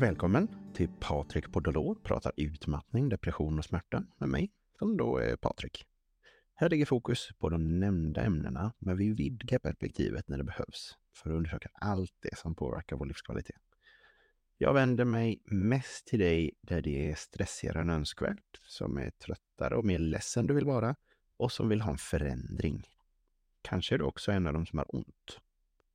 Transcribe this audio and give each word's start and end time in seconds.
Välkommen 0.00 0.48
till 0.74 0.88
Patrik 1.00 1.52
Podolor 1.52 1.94
pratar 1.94 2.32
utmattning, 2.36 3.08
depression 3.08 3.58
och 3.58 3.64
smärta 3.64 4.04
med 4.18 4.28
mig, 4.28 4.50
som 4.78 4.96
då 4.96 5.18
är 5.18 5.36
Patrik. 5.36 5.84
Här 6.54 6.68
ligger 6.68 6.86
fokus 6.86 7.28
på 7.38 7.48
de 7.48 7.80
nämnda 7.80 8.22
ämnena, 8.22 8.72
men 8.78 8.96
vi 8.96 9.12
vidgar 9.12 9.58
perspektivet 9.58 10.28
när 10.28 10.38
det 10.38 10.44
behövs 10.44 10.96
för 11.14 11.30
att 11.30 11.36
undersöka 11.36 11.68
allt 11.74 12.12
det 12.20 12.38
som 12.38 12.54
påverkar 12.54 12.96
vår 12.96 13.06
livskvalitet. 13.06 13.60
Jag 14.58 14.74
vänder 14.74 15.04
mig 15.04 15.42
mest 15.44 16.06
till 16.06 16.18
dig 16.18 16.50
där 16.60 16.82
det 16.82 17.10
är 17.10 17.14
stressigare 17.14 17.80
än 17.80 17.90
önskvärt, 17.90 18.60
som 18.66 18.98
är 18.98 19.10
tröttare 19.10 19.76
och 19.76 19.84
mer 19.84 19.98
ledsen 19.98 20.46
du 20.46 20.54
vill 20.54 20.66
vara 20.66 20.96
och 21.36 21.52
som 21.52 21.68
vill 21.68 21.80
ha 21.80 21.90
en 21.90 21.98
förändring. 21.98 22.86
Kanske 23.62 23.94
är 23.94 23.98
du 23.98 24.04
också 24.04 24.32
en 24.32 24.46
av 24.46 24.52
dem 24.52 24.66
som 24.66 24.78
har 24.78 24.96
ont. 24.96 25.40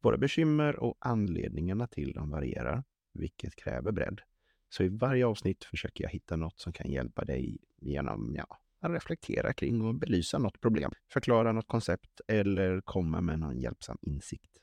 Våra 0.02 0.17
bekymmer 0.17 0.80
och 0.80 0.98
anledningarna 0.99 1.88
till 1.88 2.13
dem 2.13 2.30
varierar, 2.30 2.84
vilket 3.16 3.55
kräver 3.55 3.92
bredd. 3.92 4.22
Så 4.70 4.84
i 4.84 4.90
varje 4.90 5.26
avsnitt 5.26 5.64
försöker 5.64 6.04
jag 6.04 6.12
hitta 6.12 6.36
något 6.36 6.60
som 6.60 6.74
kan 6.74 6.92
hjälpa 6.92 7.26
dig 7.26 7.58
genom 7.78 8.36
ja, 8.36 8.60
att 8.80 8.91
reflektera 8.91 9.54
kring 9.54 9.82
och 9.82 9.96
belysa 9.96 10.38
något 10.38 10.62
problem, 10.62 10.91
förklara 11.08 11.52
något 11.52 11.68
koncept 11.68 12.22
eller 12.28 12.82
komma 12.82 13.22
med 13.22 13.40
någon 13.40 13.60
hjälpsam 13.60 13.98
insikt. 14.02 14.58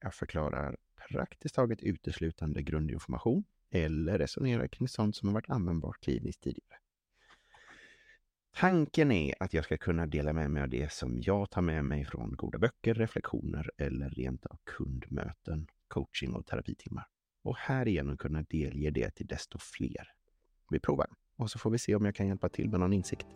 Jag 0.00 0.14
förklarar 0.14 0.76
praktiskt 1.08 1.54
taget 1.54 1.82
uteslutande 1.82 2.62
grundinformation 2.62 3.44
eller 3.70 4.18
resonerar 4.18 4.68
kring 4.68 4.88
sånt 4.88 5.16
som 5.16 5.28
har 5.28 5.34
varit 5.34 5.50
användbart 5.50 6.00
kliniskt 6.00 6.42
tidigare. 6.42 6.78
Tanken 8.56 9.12
är 9.12 9.34
att 9.40 9.54
jag 9.54 9.64
ska 9.64 9.76
kunna 9.78 10.06
dela 10.06 10.32
med 10.32 10.50
mig 10.50 10.62
av 10.62 10.68
det 10.68 10.92
som 10.92 11.20
jag 11.20 11.50
tar 11.50 11.62
med 11.62 11.84
mig 11.84 12.04
från 12.04 12.36
goda 12.36 12.58
böcker, 12.58 12.94
reflektioner 12.94 13.70
eller 13.76 14.10
rent 14.10 14.46
av 14.46 14.58
kundmöten, 14.64 15.66
coaching 15.88 16.34
och 16.34 16.46
terapitimmar. 16.46 17.06
Och 17.48 17.56
härigenom 17.56 18.16
kunna 18.16 18.42
delge 18.42 18.90
det 18.90 19.10
till 19.10 19.26
desto 19.26 19.58
fler. 19.58 20.12
Vi 20.70 20.80
provar 20.80 21.06
och 21.36 21.50
så 21.50 21.58
får 21.58 21.70
vi 21.70 21.78
se 21.78 21.94
om 21.94 22.04
jag 22.04 22.14
kan 22.14 22.26
hjälpa 22.26 22.48
till 22.48 22.70
med 22.70 22.80
någon 22.80 22.92
insikt. 22.92 23.26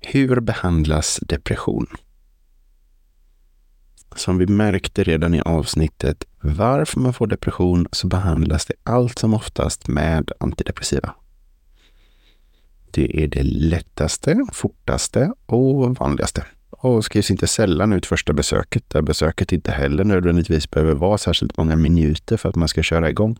Hur 0.00 0.40
behandlas 0.40 1.16
depression? 1.16 1.86
Som 4.16 4.38
vi 4.38 4.46
märkte 4.46 5.04
redan 5.04 5.34
i 5.34 5.40
avsnittet 5.40 6.24
Varför 6.40 7.00
man 7.00 7.14
får 7.14 7.26
depression 7.26 7.86
så 7.92 8.06
behandlas 8.06 8.66
det 8.66 8.74
allt 8.82 9.18
som 9.18 9.34
oftast 9.34 9.88
med 9.88 10.30
antidepressiva. 10.40 11.14
Det 12.90 13.22
är 13.22 13.28
det 13.28 13.42
lättaste, 13.42 14.46
fortaste 14.52 15.32
och 15.46 15.96
vanligaste. 15.96 16.44
Och 16.70 17.04
skrivs 17.04 17.30
inte 17.30 17.46
sällan 17.46 17.92
ut 17.92 18.06
första 18.06 18.32
besöket, 18.32 18.90
där 18.90 19.02
besöket 19.02 19.52
inte 19.52 19.72
heller 19.72 20.04
nödvändigtvis 20.04 20.70
behöver 20.70 20.94
vara 20.94 21.18
särskilt 21.18 21.56
många 21.56 21.76
minuter 21.76 22.36
för 22.36 22.48
att 22.48 22.56
man 22.56 22.68
ska 22.68 22.82
köra 22.82 23.10
igång. 23.10 23.38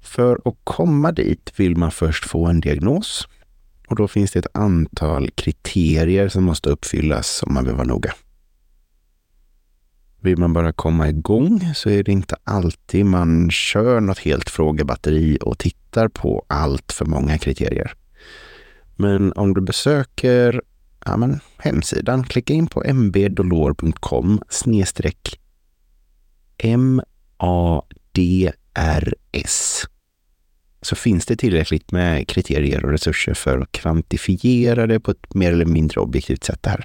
För 0.00 0.40
att 0.44 0.56
komma 0.64 1.12
dit 1.12 1.52
vill 1.56 1.76
man 1.76 1.90
först 1.90 2.24
få 2.24 2.46
en 2.46 2.60
diagnos 2.60 3.28
och 3.88 3.96
då 3.96 4.08
finns 4.08 4.32
det 4.32 4.38
ett 4.38 4.56
antal 4.56 5.30
kriterier 5.30 6.28
som 6.28 6.44
måste 6.44 6.70
uppfyllas 6.70 7.42
om 7.42 7.54
man 7.54 7.64
vill 7.64 7.74
vara 7.74 7.86
noga. 7.86 8.12
Vill 10.20 10.38
man 10.38 10.52
bara 10.52 10.72
komma 10.72 11.08
igång 11.08 11.74
så 11.74 11.90
är 11.90 12.02
det 12.02 12.12
inte 12.12 12.36
alltid 12.44 13.06
man 13.06 13.50
kör 13.50 14.00
något 14.00 14.18
helt 14.18 14.50
frågebatteri 14.50 15.38
och 15.40 15.58
tittar 15.58 16.08
på 16.08 16.44
allt 16.48 16.92
för 16.92 17.04
många 17.04 17.38
kriterier. 17.38 17.92
Men 18.96 19.32
om 19.32 19.54
du 19.54 19.60
besöker 19.60 20.62
ja, 21.04 21.16
men, 21.16 21.40
hemsidan, 21.58 22.24
klicka 22.24 22.54
in 22.54 22.66
på 22.66 22.92
mbdolor.com 22.92 24.42
snedstreck 24.48 25.40
MADRS 27.38 27.76
så 30.82 30.96
finns 30.96 31.26
det 31.26 31.36
tillräckligt 31.36 31.92
med 31.92 32.28
kriterier 32.28 32.84
och 32.84 32.90
resurser 32.90 33.34
för 33.34 33.58
att 33.58 33.72
kvantifiera 33.72 34.86
det 34.86 35.00
på 35.00 35.10
ett 35.10 35.34
mer 35.34 35.52
eller 35.52 35.64
mindre 35.64 36.00
objektivt 36.00 36.44
sätt 36.44 36.66
här. 36.66 36.84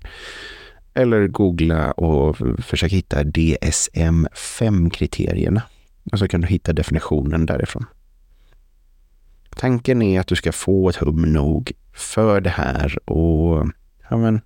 Eller 0.95 1.27
googla 1.27 1.91
och 1.91 2.37
försöka 2.59 2.95
hitta 2.95 3.23
DSM-5-kriterierna. 3.23 5.61
Och 6.11 6.19
så 6.19 6.27
kan 6.27 6.41
du 6.41 6.47
hitta 6.47 6.73
definitionen 6.73 7.45
därifrån. 7.45 7.85
Tanken 9.55 10.01
är 10.01 10.19
att 10.19 10.27
du 10.27 10.35
ska 10.35 10.51
få 10.51 10.89
ett 10.89 10.95
hum 10.95 11.21
nog 11.21 11.71
för 11.93 12.41
det 12.41 12.49
här 12.49 13.09
och 13.09 13.69
ja, 14.09 14.17
men, 14.17 14.41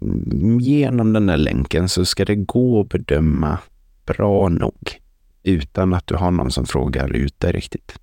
mm, 0.00 0.60
genom 0.60 1.12
den 1.12 1.26
där 1.26 1.36
länken 1.36 1.88
så 1.88 2.04
ska 2.04 2.24
det 2.24 2.36
gå 2.36 2.80
att 2.80 2.88
bedöma 2.88 3.58
bra 4.06 4.48
nog 4.48 5.00
utan 5.42 5.94
att 5.94 6.06
du 6.06 6.14
har 6.14 6.30
någon 6.30 6.50
som 6.50 6.66
frågar 6.66 7.12
ut 7.12 7.40
dig 7.40 7.52
riktigt. 7.52 7.98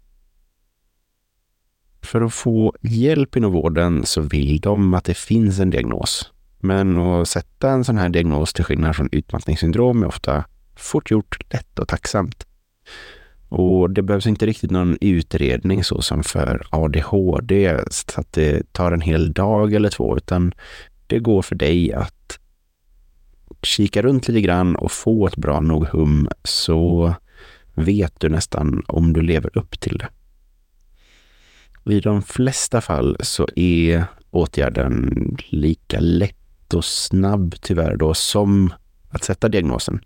För 2.01 2.21
att 2.21 2.33
få 2.33 2.73
hjälp 2.81 3.35
inom 3.35 3.51
vården 3.51 4.05
så 4.05 4.21
vill 4.21 4.59
de 4.59 4.93
att 4.93 5.03
det 5.03 5.17
finns 5.17 5.59
en 5.59 5.69
diagnos. 5.69 6.31
Men 6.65 6.97
att 6.97 7.27
sätta 7.27 7.69
en 7.69 7.83
sån 7.83 7.97
här 7.97 8.09
diagnos 8.09 8.53
till 8.53 8.63
skillnad 8.63 8.95
från 8.95 9.09
utmattningssyndrom 9.11 10.03
är 10.03 10.07
ofta 10.07 10.45
fort 10.75 11.11
gjort, 11.11 11.53
lätt 11.53 11.79
och 11.79 11.87
tacksamt. 11.87 12.45
Och 13.49 13.89
det 13.89 14.01
behövs 14.01 14.27
inte 14.27 14.45
riktigt 14.45 14.71
någon 14.71 14.97
utredning 15.01 15.83
så 15.83 16.01
som 16.01 16.23
för 16.23 16.67
ADHD, 16.69 17.79
så 17.91 18.21
att 18.21 18.33
det 18.33 18.73
tar 18.73 18.91
en 18.91 19.01
hel 19.01 19.33
dag 19.33 19.73
eller 19.73 19.89
två, 19.89 20.17
utan 20.17 20.53
det 21.07 21.19
går 21.19 21.41
för 21.41 21.55
dig 21.55 21.93
att 21.93 22.39
kika 23.61 24.01
runt 24.01 24.27
lite 24.27 24.41
grann 24.41 24.75
och 24.75 24.91
få 24.91 25.27
ett 25.27 25.35
bra 25.37 25.59
nog 25.59 25.85
hum 25.85 26.27
så 26.43 27.13
vet 27.73 28.19
du 28.19 28.29
nästan 28.29 28.83
om 28.87 29.13
du 29.13 29.21
lever 29.21 29.57
upp 29.57 29.79
till 29.79 29.97
det. 29.97 30.09
I 31.93 31.99
de 31.99 32.21
flesta 32.21 32.81
fall 32.81 33.17
så 33.19 33.47
är 33.55 34.05
åtgärden 34.31 35.37
lika 35.49 35.99
lätt 35.99 36.44
och 36.73 36.85
snabb 36.85 37.55
tyvärr 37.61 37.95
då 37.95 38.13
som 38.13 38.73
att 39.09 39.23
sätta 39.23 39.49
diagnosen. 39.49 39.99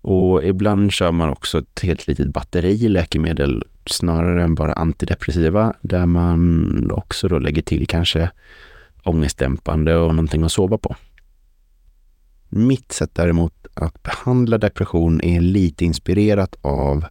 Och 0.00 0.44
ibland 0.44 0.92
kör 0.92 1.12
man 1.12 1.28
också 1.28 1.58
ett 1.58 1.80
helt 1.82 2.06
litet 2.06 2.26
batteri 2.26 2.88
läkemedel 2.88 3.64
snarare 3.86 4.42
än 4.42 4.54
bara 4.54 4.72
antidepressiva 4.72 5.74
där 5.80 6.06
man 6.06 6.90
också 6.90 7.28
då 7.28 7.38
lägger 7.38 7.62
till 7.62 7.86
kanske 7.86 8.30
ångestdämpande 9.04 9.96
och 9.96 10.14
någonting 10.14 10.42
att 10.42 10.52
sova 10.52 10.78
på. 10.78 10.96
Mitt 12.48 12.92
sätt 12.92 13.10
däremot 13.14 13.66
att 13.74 14.02
behandla 14.02 14.58
depression 14.58 15.20
är 15.20 15.40
lite 15.40 15.84
inspirerat 15.84 16.56
av, 16.62 17.04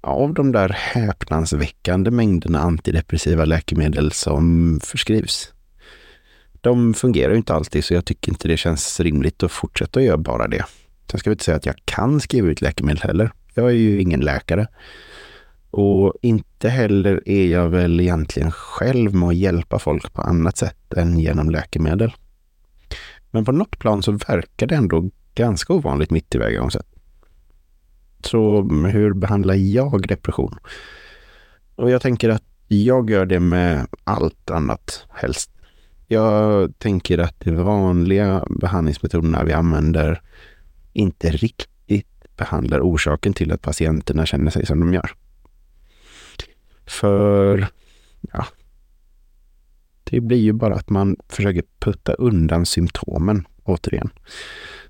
av 0.00 0.34
de 0.34 0.52
där 0.52 0.68
häpnadsväckande 0.68 2.10
mängderna 2.10 2.58
antidepressiva 2.58 3.44
läkemedel 3.44 4.12
som 4.12 4.80
förskrivs. 4.82 5.53
De 6.64 6.94
fungerar 6.94 7.30
ju 7.30 7.36
inte 7.36 7.54
alltid 7.54 7.84
så 7.84 7.94
jag 7.94 8.04
tycker 8.04 8.32
inte 8.32 8.48
det 8.48 8.56
känns 8.56 9.00
rimligt 9.00 9.42
att 9.42 9.52
fortsätta 9.52 10.02
göra 10.02 10.16
bara 10.16 10.48
det. 10.48 10.64
Sen 11.10 11.20
ska 11.20 11.30
vi 11.30 11.34
inte 11.34 11.44
säga 11.44 11.56
att 11.56 11.66
jag 11.66 11.76
kan 11.84 12.20
skriva 12.20 12.48
ut 12.48 12.60
läkemedel 12.60 13.02
heller. 13.02 13.32
Jag 13.54 13.66
är 13.66 13.74
ju 13.74 14.00
ingen 14.00 14.20
läkare. 14.20 14.66
Och 15.70 16.14
inte 16.22 16.68
heller 16.68 17.28
är 17.28 17.46
jag 17.46 17.68
väl 17.68 18.00
egentligen 18.00 18.50
själv 18.50 19.14
med 19.14 19.28
att 19.28 19.36
hjälpa 19.36 19.78
folk 19.78 20.12
på 20.12 20.22
annat 20.22 20.56
sätt 20.56 20.94
än 20.96 21.18
genom 21.18 21.50
läkemedel. 21.50 22.12
Men 23.30 23.44
på 23.44 23.52
något 23.52 23.78
plan 23.78 24.02
så 24.02 24.12
verkar 24.12 24.66
det 24.66 24.74
ändå 24.74 25.10
ganska 25.34 25.72
ovanligt 25.72 26.10
mitt 26.10 26.30
tillvägagångssätt. 26.30 26.86
Så 28.20 28.62
hur 28.86 29.12
behandlar 29.12 29.54
jag 29.54 30.08
depression? 30.08 30.58
Och 31.76 31.90
jag 31.90 32.02
tänker 32.02 32.28
att 32.28 32.44
jag 32.68 33.10
gör 33.10 33.26
det 33.26 33.40
med 33.40 33.86
allt 34.04 34.50
annat 34.50 35.06
helst. 35.10 35.53
Jag 36.06 36.78
tänker 36.78 37.18
att 37.18 37.40
de 37.40 37.56
vanliga 37.56 38.46
behandlingsmetoderna 38.60 39.44
vi 39.44 39.52
använder 39.52 40.22
inte 40.92 41.30
riktigt 41.30 41.66
behandlar 42.36 42.80
orsaken 42.80 43.32
till 43.32 43.52
att 43.52 43.62
patienterna 43.62 44.26
känner 44.26 44.50
sig 44.50 44.66
som 44.66 44.80
de 44.80 44.94
gör. 44.94 45.10
För 46.86 47.66
ja, 48.32 48.46
det 50.04 50.20
blir 50.20 50.38
ju 50.38 50.52
bara 50.52 50.74
att 50.74 50.90
man 50.90 51.16
försöker 51.28 51.62
putta 51.78 52.12
undan 52.12 52.66
symptomen 52.66 53.46
återigen. 53.64 54.10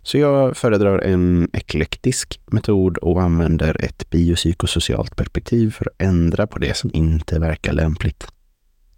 Så 0.02 0.18
jag 0.18 0.56
föredrar 0.56 0.98
en 0.98 1.50
eklektisk 1.52 2.40
metod 2.46 2.96
och 2.98 3.22
använder 3.22 3.84
ett 3.84 4.10
biopsykosocialt 4.10 5.16
perspektiv 5.16 5.70
för 5.70 5.88
att 5.88 6.02
ändra 6.02 6.46
på 6.46 6.58
det 6.58 6.76
som 6.76 6.90
inte 6.94 7.38
verkar 7.38 7.72
lämpligt. 7.72 8.26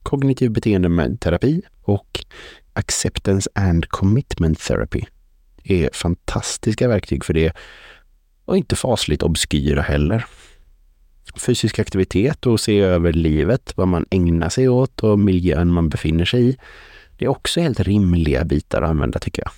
Kognitiv 0.02 0.50
beteendeterapi 0.50 1.62
och 1.88 2.24
Acceptance 2.72 3.50
and 3.54 3.88
Commitment 3.88 4.60
Therapy 4.60 5.02
är 5.64 5.90
fantastiska 5.92 6.88
verktyg 6.88 7.24
för 7.24 7.34
det 7.34 7.52
och 8.44 8.56
inte 8.56 8.76
fasligt 8.76 9.22
obskyra 9.22 9.82
heller. 9.82 10.24
fysisk 11.36 11.78
aktivitet 11.78 12.46
och 12.46 12.60
se 12.60 12.80
över 12.80 13.12
livet, 13.12 13.72
vad 13.76 13.88
man 13.88 14.06
ägnar 14.10 14.48
sig 14.48 14.68
åt 14.68 15.00
och 15.00 15.18
miljön 15.18 15.72
man 15.72 15.88
befinner 15.88 16.24
sig 16.24 16.48
i. 16.48 16.56
Det 17.18 17.24
är 17.24 17.28
också 17.28 17.60
helt 17.60 17.80
rimliga 17.80 18.44
bitar 18.44 18.82
att 18.82 18.90
använda 18.90 19.18
tycker 19.18 19.42
jag. 19.42 19.52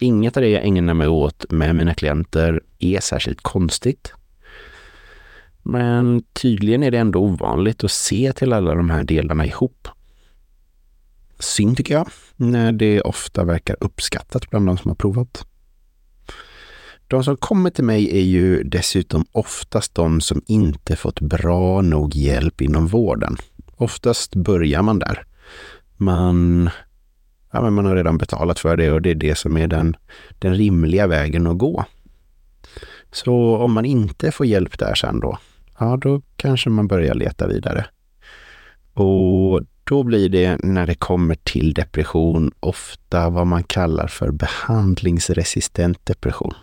Inget 0.00 0.36
av 0.36 0.42
det 0.42 0.48
jag 0.48 0.64
ägnar 0.64 0.94
mig 0.94 1.08
åt 1.08 1.44
med 1.50 1.74
mina 1.74 1.94
klienter 1.94 2.60
är 2.78 3.00
särskilt 3.00 3.42
konstigt. 3.42 4.12
Men 5.62 6.22
tydligen 6.32 6.82
är 6.82 6.90
det 6.90 6.98
ändå 6.98 7.18
ovanligt 7.18 7.84
att 7.84 7.90
se 7.90 8.32
till 8.32 8.52
alla 8.52 8.74
de 8.74 8.90
här 8.90 9.04
delarna 9.04 9.46
ihop. 9.46 9.88
Synd 11.38 11.76
tycker 11.76 11.94
jag, 11.94 12.08
när 12.36 12.72
det 12.72 13.00
ofta 13.00 13.44
verkar 13.44 13.76
uppskattat 13.80 14.50
bland 14.50 14.66
de 14.66 14.78
som 14.78 14.88
har 14.88 14.96
provat. 14.96 15.46
De 17.08 17.24
som 17.24 17.36
kommer 17.36 17.70
till 17.70 17.84
mig 17.84 18.18
är 18.18 18.22
ju 18.24 18.62
dessutom 18.62 19.24
oftast 19.32 19.94
de 19.94 20.20
som 20.20 20.42
inte 20.46 20.96
fått 20.96 21.20
bra 21.20 21.82
nog 21.82 22.16
hjälp 22.16 22.60
inom 22.60 22.86
vården. 22.86 23.36
Oftast 23.76 24.34
börjar 24.34 24.82
man 24.82 24.98
där. 24.98 25.26
Man, 25.96 26.70
ja, 27.52 27.62
men 27.62 27.72
man 27.72 27.86
har 27.86 27.96
redan 27.96 28.18
betalat 28.18 28.58
för 28.58 28.76
det 28.76 28.92
och 28.92 29.02
det 29.02 29.10
är 29.10 29.14
det 29.14 29.38
som 29.38 29.56
är 29.56 29.66
den, 29.66 29.96
den 30.38 30.54
rimliga 30.54 31.06
vägen 31.06 31.46
att 31.46 31.58
gå. 31.58 31.84
Så 33.12 33.56
om 33.56 33.72
man 33.72 33.84
inte 33.84 34.32
får 34.32 34.46
hjälp 34.46 34.78
där 34.78 34.94
sen 34.94 35.20
då, 35.20 35.38
ja 35.78 35.96
då 35.96 36.22
kanske 36.36 36.70
man 36.70 36.88
börjar 36.88 37.14
leta 37.14 37.46
vidare. 37.46 37.86
Och 38.92 39.60
då 39.88 40.02
blir 40.02 40.28
det 40.28 40.58
när 40.62 40.86
det 40.86 40.94
kommer 40.94 41.34
till 41.34 41.74
depression 41.74 42.52
ofta 42.60 43.30
vad 43.30 43.46
man 43.46 43.64
kallar 43.64 44.06
för 44.06 44.30
behandlingsresistent 44.30 46.06
depression. 46.06 46.54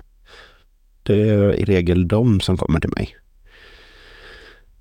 Det 1.03 1.29
är 1.29 1.53
i 1.53 1.65
regel 1.65 2.07
de 2.07 2.39
som 2.39 2.57
kommer 2.57 2.79
till 2.79 2.93
mig. 2.95 3.15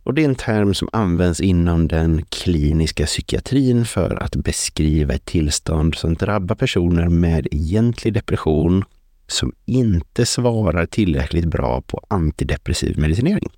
Och 0.03 0.15
det 0.15 0.23
är 0.23 0.29
en 0.29 0.35
term 0.35 0.75
som 0.75 0.89
används 0.93 1.41
inom 1.41 1.89
den 1.89 2.25
kliniska 2.29 3.07
psykiatrin 3.07 3.85
för 3.85 4.23
att 4.23 4.37
beskriva 4.37 5.15
ett 5.15 5.25
tillstånd 5.25 5.95
som 5.95 6.15
drabbar 6.15 6.55
personer 6.55 7.09
med 7.09 7.49
egentlig 7.51 8.15
depression 8.15 8.85
som 9.27 9.53
inte 9.65 10.27
svarar 10.27 10.87
tillräckligt 10.87 11.45
bra 11.45 11.83
på 11.83 12.07
antidepressiv 12.09 12.99
medicinering. 12.99 13.51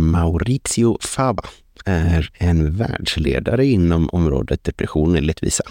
Maurizio 0.00 0.98
Faba 1.00 1.44
är 1.84 2.30
en 2.34 2.76
världsledare 2.76 3.66
inom 3.66 4.08
området 4.12 4.64
depression 4.64 5.16
enligt 5.16 5.42
vissa 5.42 5.64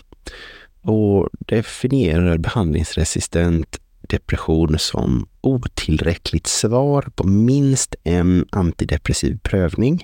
och 0.81 1.29
definierar 1.39 2.37
behandlingsresistent 2.37 3.79
depression 4.01 4.79
som 4.79 5.27
otillräckligt 5.41 6.47
svar 6.47 7.01
på 7.15 7.27
minst 7.27 7.95
en 8.03 8.45
antidepressiv 8.51 9.39
prövning 9.43 10.03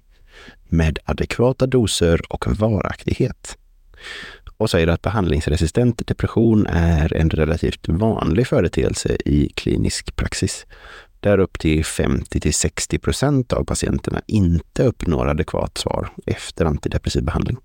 med 0.69 1.00
adekvata 1.06 1.68
doser 1.68 2.22
och 2.30 2.60
varaktighet. 2.60 3.58
Och 4.58 4.69
säger 4.69 4.88
att 4.88 5.02
behandlingsresistent 5.02 6.08
depression 6.08 6.68
är 6.68 7.14
en 7.14 7.30
relativt 7.30 7.88
vanlig 7.88 8.48
företeelse 8.48 9.18
i 9.26 9.50
klinisk 9.56 10.16
praxis 10.16 10.66
där 11.24 11.38
upp 11.38 11.60
till 11.60 11.86
50 11.86 12.40
till 12.40 12.54
60 12.54 13.00
procent 13.00 13.54
av 13.54 13.64
patienterna 13.64 14.22
inte 14.28 14.84
uppnår 14.84 15.28
adekvat 15.28 15.78
svar 15.78 16.10
efter 16.25 16.66
antidepressiv 16.66 17.24
behandling. 17.24 17.58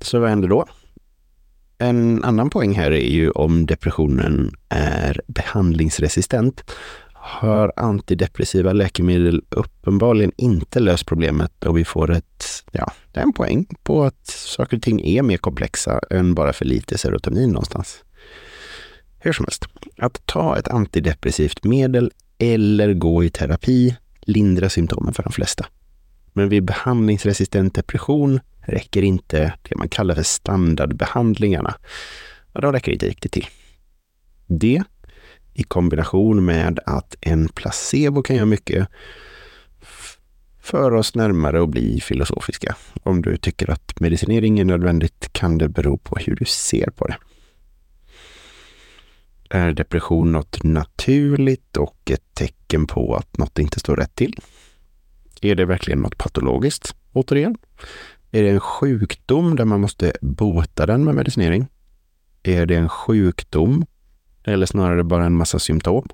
Så 0.00 0.18
vad 0.18 0.28
händer 0.28 0.48
då? 0.48 0.66
En 1.78 2.24
annan 2.24 2.50
poäng 2.50 2.74
här 2.74 2.90
är 2.90 3.10
ju 3.10 3.30
om 3.30 3.66
depressionen 3.66 4.56
är 4.68 5.20
behandlingsresistent 5.26 6.64
har 7.14 7.72
antidepressiva 7.76 8.72
läkemedel 8.72 9.42
uppenbarligen 9.50 10.32
inte 10.36 10.80
löst 10.80 11.06
problemet 11.06 11.64
och 11.64 11.78
vi 11.78 11.84
får 11.84 12.10
ett, 12.10 12.44
ja, 12.72 12.92
det 13.12 13.20
är 13.20 13.24
en 13.24 13.32
poäng 13.32 13.66
på 13.82 14.04
att 14.04 14.26
saker 14.26 14.76
och 14.76 14.82
ting 14.82 15.06
är 15.06 15.22
mer 15.22 15.36
komplexa 15.36 16.00
än 16.10 16.34
bara 16.34 16.52
för 16.52 16.64
lite 16.64 16.98
serotonin 16.98 17.50
någonstans. 17.50 18.03
Hur 19.24 19.32
som 19.32 19.44
helst, 19.44 19.64
att 19.98 20.26
ta 20.26 20.58
ett 20.58 20.68
antidepressivt 20.68 21.64
medel 21.64 22.12
eller 22.38 22.94
gå 22.94 23.24
i 23.24 23.30
terapi 23.30 23.96
lindrar 24.20 24.68
symptomen 24.68 25.14
för 25.14 25.22
de 25.22 25.32
flesta. 25.32 25.66
Men 26.32 26.48
vid 26.48 26.64
behandlingsresistent 26.64 27.74
depression 27.74 28.40
räcker 28.60 29.02
inte 29.02 29.54
det 29.62 29.76
man 29.76 29.88
kallar 29.88 30.14
för 30.14 30.22
standardbehandlingarna. 30.22 31.74
De 32.52 32.72
räcker 32.72 32.92
inte 32.92 33.06
riktigt 33.06 33.32
till. 33.32 33.46
Det 34.46 34.82
i 35.54 35.62
kombination 35.62 36.44
med 36.44 36.80
att 36.86 37.16
en 37.20 37.48
placebo 37.48 38.22
kan 38.22 38.36
göra 38.36 38.46
mycket 38.46 38.88
för 40.60 40.94
oss 40.94 41.14
närmare 41.14 41.62
att 41.62 41.70
bli 41.70 42.00
filosofiska. 42.00 42.76
Om 43.02 43.22
du 43.22 43.36
tycker 43.36 43.70
att 43.70 44.00
medicinering 44.00 44.58
är 44.58 44.64
nödvändigt 44.64 45.28
kan 45.32 45.58
det 45.58 45.68
bero 45.68 45.98
på 45.98 46.16
hur 46.16 46.36
du 46.36 46.44
ser 46.44 46.90
på 46.90 47.06
det. 47.06 47.16
Är 49.50 49.72
depression 49.72 50.32
något 50.32 50.62
naturligt 50.62 51.76
och 51.76 52.10
ett 52.10 52.34
tecken 52.34 52.86
på 52.86 53.14
att 53.14 53.38
något 53.38 53.58
inte 53.58 53.80
står 53.80 53.96
rätt 53.96 54.14
till? 54.14 54.36
Är 55.42 55.54
det 55.54 55.64
verkligen 55.64 56.00
något 56.00 56.18
patologiskt? 56.18 56.94
Återigen. 57.12 57.56
Är 58.30 58.42
det 58.42 58.50
en 58.50 58.60
sjukdom 58.60 59.56
där 59.56 59.64
man 59.64 59.80
måste 59.80 60.12
bota 60.20 60.86
den 60.86 61.04
med 61.04 61.14
medicinering? 61.14 61.66
Är 62.42 62.66
det 62.66 62.76
en 62.76 62.88
sjukdom 62.88 63.86
eller 64.44 64.66
snarare 64.66 65.04
bara 65.04 65.24
en 65.24 65.36
massa 65.36 65.58
symptom? 65.58 66.08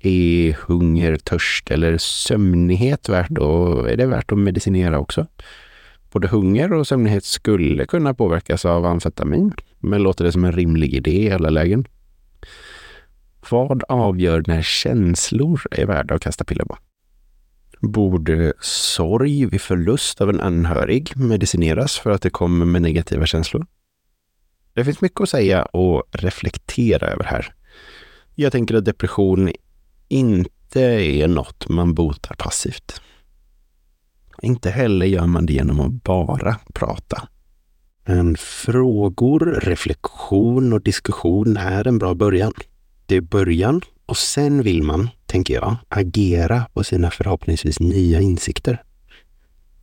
Är 0.00 0.52
hunger, 0.52 1.16
törst 1.16 1.70
eller 1.70 1.98
sömnighet 1.98 3.08
värt 3.08 3.30
att, 3.30 3.86
är 3.86 3.96
det 3.96 4.06
värt 4.06 4.32
att 4.32 4.38
medicinera 4.38 4.98
också? 4.98 5.26
Både 6.12 6.28
hunger 6.28 6.72
och 6.72 6.86
sömnighet 6.86 7.24
skulle 7.24 7.86
kunna 7.86 8.14
påverkas 8.14 8.64
av 8.64 8.86
amfetamin, 8.86 9.52
men 9.78 10.02
låter 10.02 10.24
det 10.24 10.32
som 10.32 10.44
en 10.44 10.52
rimlig 10.52 10.94
idé 10.94 11.22
i 11.22 11.30
alla 11.30 11.50
lägen? 11.50 11.86
Vad 13.50 13.82
avgör 13.88 14.42
när 14.46 14.62
känslor 14.62 15.62
är 15.70 15.86
värda 15.86 16.14
att 16.14 16.22
kasta 16.22 16.44
piller 16.44 16.64
på? 16.64 16.78
Borde 17.80 18.52
sorg 18.60 19.46
vid 19.46 19.60
förlust 19.60 20.20
av 20.20 20.30
en 20.30 20.40
anhörig 20.40 21.16
medicineras 21.16 21.98
för 21.98 22.10
att 22.10 22.22
det 22.22 22.30
kommer 22.30 22.66
med 22.66 22.82
negativa 22.82 23.26
känslor? 23.26 23.66
Det 24.72 24.84
finns 24.84 25.00
mycket 25.00 25.20
att 25.20 25.28
säga 25.28 25.62
och 25.62 26.02
reflektera 26.12 27.06
över 27.06 27.24
här. 27.24 27.54
Jag 28.34 28.52
tänker 28.52 28.74
att 28.74 28.84
depression 28.84 29.50
inte 30.08 30.80
är 30.80 31.28
något 31.28 31.68
man 31.68 31.94
botar 31.94 32.34
passivt. 32.34 33.00
Inte 34.42 34.70
heller 34.70 35.06
gör 35.06 35.26
man 35.26 35.46
det 35.46 35.52
genom 35.52 35.80
att 35.80 36.02
bara 36.02 36.56
prata. 36.74 37.28
Men 38.04 38.36
frågor, 38.36 39.60
reflektion 39.62 40.72
och 40.72 40.82
diskussion 40.82 41.56
är 41.56 41.88
en 41.88 41.98
bra 41.98 42.14
början. 42.14 42.52
Det 43.08 43.16
är 43.16 43.20
början 43.20 43.80
och 44.06 44.16
sen 44.16 44.62
vill 44.62 44.82
man, 44.82 45.08
tänker 45.26 45.54
jag, 45.54 45.76
agera 45.88 46.66
på 46.72 46.84
sina 46.84 47.10
förhoppningsvis 47.10 47.80
nya 47.80 48.20
insikter. 48.20 48.82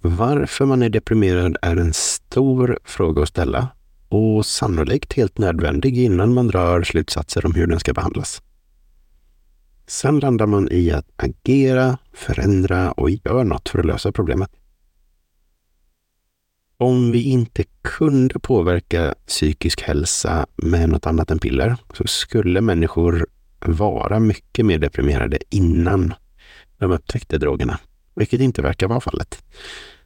Varför 0.02 0.66
man 0.66 0.82
är 0.82 0.90
deprimerad 0.90 1.58
är 1.62 1.76
en 1.76 1.94
stor 1.94 2.80
fråga 2.84 3.24
att 3.24 3.30
ställa 3.30 3.68
och 4.10 4.46
sannolikt 4.46 5.14
helt 5.14 5.38
nödvändig 5.38 5.98
innan 5.98 6.34
man 6.34 6.48
drar 6.48 6.84
slutsatser 6.84 7.46
om 7.46 7.54
hur 7.54 7.68
den 7.68 7.80
ska 7.80 7.94
behandlas. 7.94 8.42
Sen 9.88 10.20
landar 10.20 10.46
man 10.48 10.68
i 10.72 10.92
att 10.92 11.08
agera, 11.16 11.98
förändra 12.14 12.92
och 12.92 13.10
göra 13.10 13.44
något 13.44 13.70
för 13.70 13.80
att 13.80 13.86
lösa 13.86 14.12
problemet. 14.12 14.52
Om 16.78 17.12
vi 17.12 17.24
inte 17.24 17.64
kunde 17.82 18.40
påverka 18.40 19.16
psykisk 19.28 19.82
hälsa 19.82 20.46
med 20.56 20.90
något 20.90 21.06
annat 21.06 21.32
än 21.32 21.40
piller 21.40 21.76
så 21.94 22.04
skulle 22.08 22.62
människor 22.62 23.28
vara 23.60 24.20
mycket 24.20 24.66
mer 24.66 24.80
deprimerade 24.80 25.40
innan 25.50 26.14
de 26.78 26.92
upptäckte 26.92 27.38
drogerna, 27.38 27.80
vilket 28.16 28.42
inte 28.42 28.62
verkar 28.62 28.88
vara 28.88 29.00
fallet. 29.00 29.44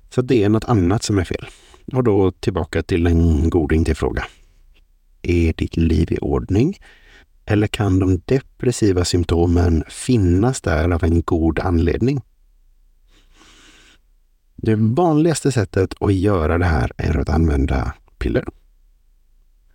Så 0.09 0.21
det 0.21 0.43
är 0.43 0.49
något 0.49 0.65
annat 0.65 1.03
som 1.03 1.17
är 1.17 1.23
fel. 1.23 1.45
Och 1.93 2.03
då 2.03 2.31
tillbaka 2.31 2.83
till 2.83 3.07
en 3.07 3.49
goding 3.49 3.85
till 3.85 3.95
fråga. 3.95 4.25
Är 5.21 5.53
ditt 5.53 5.77
liv 5.77 6.11
i 6.11 6.17
ordning? 6.17 6.77
Eller 7.45 7.67
kan 7.67 7.99
de 7.99 8.21
depressiva 8.25 9.05
symptomen 9.05 9.83
finnas 9.87 10.61
där 10.61 10.89
av 10.89 11.03
en 11.03 11.21
god 11.21 11.59
anledning? 11.59 12.21
Det 14.61 14.75
vanligaste 14.75 15.51
sättet 15.51 15.93
att 15.99 16.13
göra 16.13 16.57
det 16.57 16.65
här 16.65 16.91
är 16.97 17.17
att 17.17 17.29
använda 17.29 17.93
piller. 18.17 18.45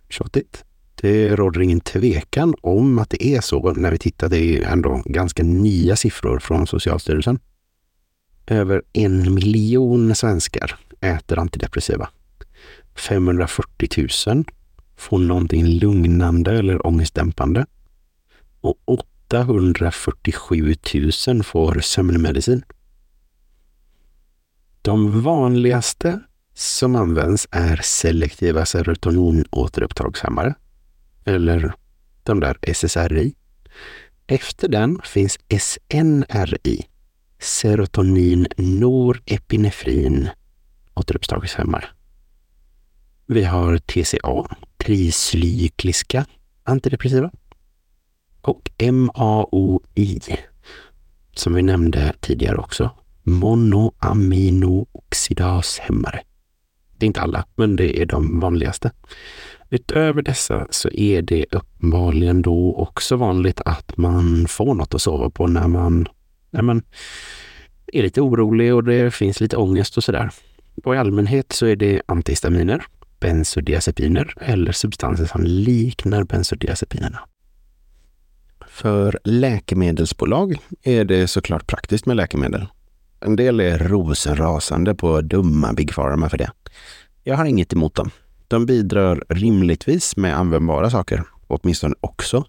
Tjatigt. 0.09 0.63
Det 1.01 1.35
råder 1.35 1.61
ingen 1.61 1.79
tvekan 1.79 2.55
om 2.61 2.99
att 2.99 3.09
det 3.09 3.25
är 3.25 3.41
så 3.41 3.73
när 3.73 3.91
vi 3.91 3.97
tittar. 3.97 4.29
Det 4.29 4.37
är 4.37 4.71
ändå 4.71 5.01
ganska 5.05 5.43
nya 5.43 5.95
siffror 5.95 6.39
från 6.39 6.67
Socialstyrelsen. 6.67 7.39
Över 8.47 8.81
en 8.93 9.33
miljon 9.33 10.15
svenskar 10.15 10.75
äter 11.01 11.39
antidepressiva. 11.39 12.09
540 12.95 14.07
000 14.27 14.45
får 14.97 15.17
någonting 15.17 15.65
lugnande 15.65 16.51
eller 16.51 16.87
ångestdämpande. 16.87 17.65
Och 18.61 18.75
847 18.85 20.75
000 21.27 21.43
får 21.43 21.79
sömnmedicin. 21.79 22.63
De 24.85 25.21
vanligaste 25.21 26.19
som 26.53 26.95
används 26.95 27.47
är 27.51 27.79
selektiva 27.83 28.65
serotoninåterupptagshämmare, 28.65 30.55
eller 31.23 31.73
de 32.23 32.39
där 32.39 32.57
SSRI. 32.61 33.35
Efter 34.27 34.67
den 34.67 34.99
finns 35.03 35.39
SNRI, 35.59 36.85
serotonin 37.39 38.47
norepinefrin 38.57 40.29
återupptagshämmare. 40.93 41.85
Vi 43.25 43.43
har 43.43 43.77
TCA, 43.77 44.55
tricykliska 44.77 46.25
antidepressiva. 46.63 47.31
Och 48.41 48.71
MAOI, 48.91 50.19
som 51.33 51.53
vi 51.53 51.61
nämnde 51.61 52.13
tidigare 52.19 52.57
också, 52.57 52.91
monoaminooxidashämmare. 53.25 56.21
Det 56.97 57.05
är 57.05 57.07
inte 57.07 57.21
alla, 57.21 57.45
men 57.55 57.75
det 57.75 58.01
är 58.01 58.05
de 58.05 58.39
vanligaste. 58.39 58.91
Utöver 59.69 60.21
dessa 60.21 60.67
så 60.69 60.89
är 60.89 61.21
det 61.21 61.45
uppenbarligen 61.51 62.41
då 62.41 62.75
också 62.75 63.15
vanligt 63.15 63.61
att 63.65 63.97
man 63.97 64.47
får 64.47 64.73
något 64.73 64.93
att 64.93 65.01
sova 65.01 65.29
på 65.29 65.47
när 65.47 65.67
man, 65.67 66.07
när 66.49 66.61
man 66.61 66.81
är 67.87 68.03
lite 68.03 68.21
orolig 68.21 68.73
och 68.73 68.83
det 68.83 69.13
finns 69.13 69.41
lite 69.41 69.57
ångest 69.57 69.97
och 69.97 70.03
sådär. 70.03 70.29
Och 70.83 70.95
i 70.95 70.97
allmänhet 70.97 71.53
så 71.53 71.65
är 71.65 71.75
det 71.75 72.01
antihistaminer, 72.05 72.85
bensodiazepiner 73.19 74.33
eller 74.41 74.71
substanser 74.71 75.25
som 75.25 75.43
liknar 75.43 76.23
bensodiazepinerna. 76.23 77.19
För 78.67 79.19
läkemedelsbolag 79.23 80.57
är 80.83 81.05
det 81.05 81.27
såklart 81.27 81.67
praktiskt 81.67 82.05
med 82.05 82.17
läkemedel. 82.17 82.65
En 83.25 83.35
del 83.35 83.59
är 83.59 83.77
rosenrasande 83.77 84.95
på 84.95 85.21
dumma 85.21 85.73
Big 85.73 85.95
Pharma 85.95 86.29
för 86.29 86.37
det. 86.37 86.51
Jag 87.23 87.37
har 87.37 87.45
inget 87.45 87.73
emot 87.73 87.95
dem. 87.95 88.11
De 88.47 88.65
bidrar 88.65 89.23
rimligtvis 89.29 90.17
med 90.17 90.37
användbara 90.37 90.89
saker, 90.89 91.23
åtminstone 91.47 91.95
också, 92.01 92.45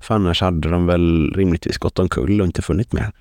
för 0.00 0.14
annars 0.14 0.40
hade 0.40 0.68
de 0.68 0.86
väl 0.86 1.32
rimligtvis 1.34 1.78
gått 1.78 1.98
omkull 1.98 2.40
och 2.40 2.46
inte 2.46 2.62
funnit 2.62 2.92
mer. 2.92 3.12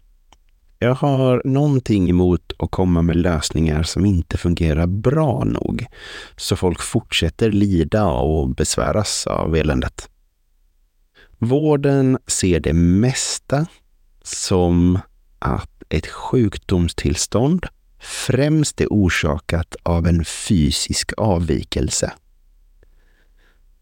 Jag 0.80 0.96
har 0.96 1.42
någonting 1.46 2.10
emot 2.10 2.54
att 2.60 2.72
komma 2.72 3.02
med 3.02 3.16
lösningar 3.16 3.84
som 3.84 4.06
inte 4.06 4.38
fungerar 4.38 4.88
bra 4.88 5.44
nog, 5.44 5.86
så 6.38 6.56
folk 6.56 6.82
fortsätter 6.82 7.52
lida 7.52 8.06
och 8.06 8.50
besväras 8.50 9.28
av 9.28 9.56
eländet. 9.56 10.10
Vården 11.38 12.18
ser 12.28 12.60
det 12.60 12.74
mesta 12.74 13.66
som 14.24 15.00
att 15.40 15.79
ett 15.90 16.08
sjukdomstillstånd 16.08 17.66
främst 18.00 18.82
är 18.82 18.88
orsakat 18.90 19.76
av 19.84 20.08
en 20.08 20.26
fysisk 20.26 21.14
avvikelse. 21.18 22.14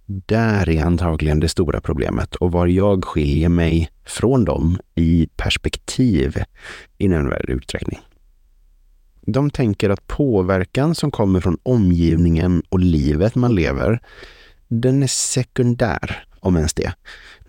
Där 0.06 0.70
är 0.70 0.84
antagligen 0.84 1.40
det 1.40 1.50
stora 1.50 1.82
problemet 1.82 2.36
och 2.36 2.52
var 2.52 2.68
jag 2.68 3.06
skiljer 3.06 3.50
mig 3.50 3.90
från 4.06 4.46
dem 4.46 4.80
i 4.96 5.28
perspektiv 5.36 6.44
i 6.98 7.08
nämnvärd 7.08 7.50
utsträckning. 7.50 8.00
De 9.22 9.50
tänker 9.50 9.90
att 9.90 10.08
påverkan 10.08 10.96
som 10.96 11.12
kommer 11.12 11.40
från 11.40 11.58
omgivningen 11.64 12.64
och 12.70 12.80
livet 12.80 13.36
man 13.36 13.56
lever, 13.56 14.02
den 14.68 15.04
är 15.04 15.08
sekundär, 15.08 16.26
om 16.40 16.56
ens 16.56 16.74
det. 16.74 16.94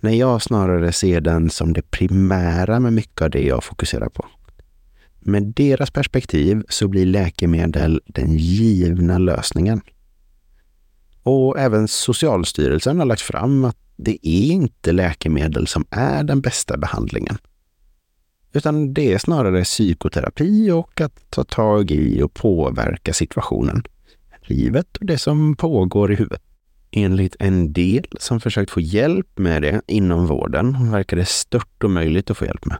När 0.00 0.12
jag 0.12 0.42
snarare 0.42 0.92
ser 0.92 1.20
den 1.20 1.50
som 1.50 1.72
det 1.72 1.90
primära 1.90 2.80
med 2.80 2.92
mycket 2.92 3.22
av 3.22 3.30
det 3.30 3.42
jag 3.42 3.64
fokuserar 3.64 4.08
på. 4.08 4.26
Med 5.20 5.52
deras 5.56 5.90
perspektiv 5.90 6.62
så 6.68 6.88
blir 6.88 7.06
läkemedel 7.06 8.00
den 8.06 8.36
givna 8.36 9.18
lösningen. 9.18 9.80
Och 11.22 11.58
även 11.58 11.88
Socialstyrelsen 11.88 12.98
har 12.98 13.06
lagt 13.06 13.20
fram 13.20 13.64
att 13.64 13.76
det 13.96 14.28
är 14.28 14.52
inte 14.52 14.92
läkemedel 14.92 15.66
som 15.66 15.84
är 15.90 16.24
den 16.24 16.40
bästa 16.40 16.76
behandlingen. 16.76 17.38
Utan 18.52 18.94
det 18.94 19.12
är 19.12 19.18
snarare 19.18 19.64
psykoterapi 19.64 20.70
och 20.70 21.00
att 21.00 21.30
ta 21.30 21.44
tag 21.44 21.90
i 21.90 22.22
och 22.22 22.34
påverka 22.34 23.12
situationen. 23.12 23.82
Livet 24.42 24.96
och 24.96 25.06
det 25.06 25.18
som 25.18 25.56
pågår 25.56 26.12
i 26.12 26.14
huvudet. 26.14 26.42
Enligt 26.90 27.36
en 27.38 27.72
del 27.72 28.06
som 28.18 28.40
försökt 28.40 28.70
få 28.70 28.80
hjälp 28.80 29.38
med 29.38 29.62
det 29.62 29.80
inom 29.86 30.26
vården 30.26 30.90
verkar 30.90 31.16
det 31.16 31.28
stört 31.28 31.84
omöjligt 31.84 32.30
att 32.30 32.36
få 32.36 32.44
hjälp 32.44 32.64
med. 32.64 32.78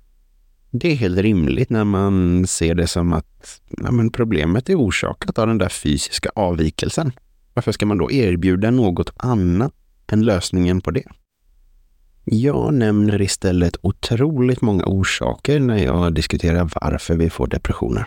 Det 0.71 0.93
är 0.93 0.97
helt 0.97 1.19
rimligt 1.19 1.71
när 1.71 1.85
man 1.85 2.47
ser 2.47 2.75
det 2.75 2.87
som 2.87 3.13
att 3.13 3.61
ja, 3.69 3.91
men 3.91 4.11
problemet 4.11 4.69
är 4.69 4.75
orsakat 4.75 5.39
av 5.39 5.47
den 5.47 5.59
där 5.59 5.69
fysiska 5.69 6.31
avvikelsen. 6.35 7.13
Varför 7.55 7.73
ska 7.73 7.87
man 7.87 7.99
då 7.99 8.11
erbjuda 8.11 8.71
något 8.71 9.13
annat 9.17 9.73
än 10.13 10.25
lösningen 10.25 10.81
på 10.81 10.91
det? 10.91 11.05
Jag 12.25 12.75
nämner 12.75 13.23
istället 13.23 13.77
otroligt 13.81 14.61
många 14.61 14.85
orsaker 14.87 15.61
när 15.61 15.79
jag 15.79 16.15
diskuterar 16.15 16.71
varför 16.81 17.17
vi 17.17 17.31
får 17.31 17.47
depressioner. 17.47 18.07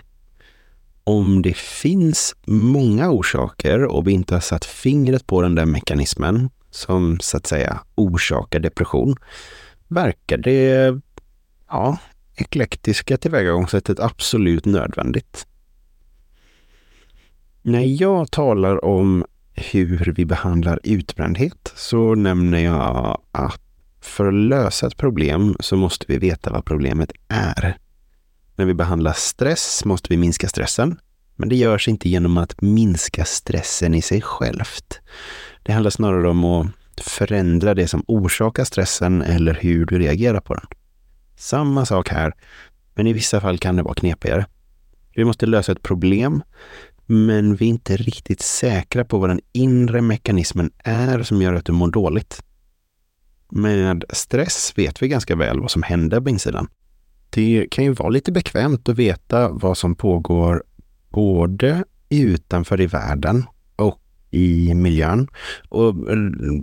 Om 1.03 1.41
det 1.41 1.58
finns 1.58 2.36
många 2.46 3.10
orsaker 3.10 3.84
och 3.86 4.08
vi 4.08 4.12
inte 4.12 4.34
har 4.34 4.41
satt 4.41 4.65
fingret 4.65 5.27
på 5.27 5.41
den 5.41 5.56
där 5.56 5.65
mekanismen 5.65 6.50
som 6.72 7.20
så 7.20 7.38
att 7.38 7.48
säga 7.48 7.80
orsakar 7.96 8.60
depression, 8.60 9.15
verkar 9.88 10.38
det 10.38 11.01
ja, 11.68 11.98
eklektiska 12.41 13.17
tillvägagångssättet 13.17 14.00
absolut 14.00 14.65
nödvändigt. 14.65 15.48
När 17.62 18.01
jag 18.01 18.31
talar 18.31 18.86
om 18.86 19.25
hur 19.53 20.13
vi 20.15 20.25
behandlar 20.25 20.79
utbrändhet 20.83 21.74
så 21.75 22.15
nämner 22.15 22.60
jag 22.60 23.21
att 23.31 23.62
för 24.01 24.27
att 24.27 24.33
lösa 24.33 24.88
ett 24.88 24.98
problem 24.98 25.55
så 25.60 25.75
måste 25.75 26.05
vi 26.07 26.17
veta 26.17 26.51
vad 26.51 26.65
problemet 26.65 27.12
är. 27.27 27.77
När 28.55 28.65
vi 28.65 28.74
behandlar 28.74 29.13
stress 29.13 29.86
måste 29.86 30.07
vi 30.10 30.17
minska 30.17 30.48
stressen, 30.48 31.00
men 31.36 31.50
det 31.50 31.55
görs 31.55 31.88
inte 31.88 32.10
genom 32.10 32.38
att 32.38 32.62
minska 32.62 33.25
stressen 33.25 33.93
i 33.93 34.01
sig 34.01 34.21
självt. 34.21 35.00
Det 35.63 35.71
handlar 35.71 35.91
snarare 35.91 36.29
om 36.29 36.45
att 36.45 37.01
förändra 37.01 37.74
det 37.74 37.88
som 37.88 38.03
orsakar 38.07 38.63
stressen 38.63 39.21
eller 39.21 39.53
hur 39.53 39.86
du 39.86 40.00
reagerar 40.00 40.39
på 40.39 40.53
den. 40.53 40.65
Samma 41.41 41.86
sak 41.86 42.10
här, 42.10 42.33
men 42.95 43.07
i 43.07 43.13
vissa 43.13 43.41
fall 43.41 43.57
kan 43.57 43.75
det 43.75 43.83
vara 43.83 43.93
knepigare. 43.93 44.45
Vi 45.15 45.25
måste 45.25 45.45
lösa 45.45 45.71
ett 45.71 45.83
problem, 45.83 46.43
men 47.05 47.55
vi 47.55 47.65
är 47.65 47.69
inte 47.69 47.98
riktigt 47.98 48.41
säkra 48.41 49.05
på 49.05 49.17
vad 49.17 49.29
den 49.29 49.41
inre 49.51 50.01
mekanismen 50.01 50.71
är 50.77 51.24
som 51.24 51.41
gör 51.41 51.53
att 51.53 51.65
du 51.65 51.71
mår 51.71 51.91
dåligt. 51.91 52.43
Med 53.51 54.03
stress 54.10 54.74
vet 54.75 55.01
vi 55.01 55.07
ganska 55.07 55.36
väl 55.36 55.60
vad 55.60 55.71
som 55.71 55.83
händer 55.83 56.21
på 56.21 56.29
insidan. 56.29 56.67
Det 57.29 57.67
kan 57.71 57.83
ju 57.83 57.93
vara 57.93 58.10
lite 58.10 58.31
bekvämt 58.31 58.89
att 58.89 58.98
veta 58.98 59.50
vad 59.50 59.77
som 59.77 59.95
pågår 59.95 60.63
både 61.10 61.83
utanför 62.10 62.81
i 62.81 62.88
världen 62.88 63.45
och 63.75 64.01
i 64.29 64.74
miljön 64.74 65.27
och 65.69 65.95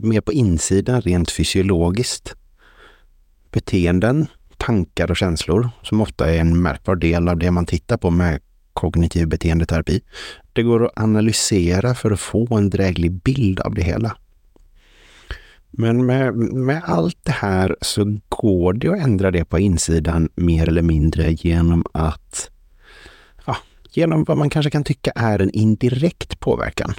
mer 0.03 0.21
på 0.21 0.33
insidan 0.33 1.01
rent 1.01 1.31
fysiologiskt. 1.31 2.35
Beteenden 3.51 4.27
tankar 4.59 5.11
och 5.11 5.17
känslor, 5.17 5.71
som 5.83 6.01
ofta 6.01 6.31
är 6.35 6.41
en 6.41 6.63
märkbar 6.63 6.97
del 6.97 7.29
av 7.29 7.39
det 7.39 7.51
man 7.51 7.67
tittar 7.67 7.97
på 7.97 8.11
med 8.11 8.41
kognitiv 8.73 9.29
beteendeterapi. 9.29 10.01
Det 10.53 10.63
går 10.63 10.87
att 10.87 10.99
analysera 10.99 11.95
för 11.95 12.11
att 12.11 12.21
få 12.21 12.55
en 12.57 12.71
dräglig 12.71 13.13
bild 13.13 13.61
av 13.61 13.75
det 13.75 13.83
hela. 13.83 14.17
Men 15.71 16.07
med, 16.07 16.35
med 16.37 16.83
allt 16.85 17.19
det 17.23 17.33
här 17.33 17.77
så 17.81 18.19
går 18.29 18.73
det 18.73 18.89
att 18.89 19.01
ändra 19.01 19.31
det 19.31 19.45
på 19.45 19.59
insidan 19.59 20.29
mer 20.35 20.69
eller 20.69 20.83
mindre 20.83 21.33
genom 21.33 21.85
att 21.93 22.51
ja, 23.47 23.57
genom 23.91 24.25
vad 24.25 24.39
man 24.39 24.51
kanske 24.51 24.71
kan 24.71 24.85
tycka 24.85 25.13
är 25.15 25.39
en 25.39 25.51
indirekt 25.51 26.41
påverkan. 26.41 26.95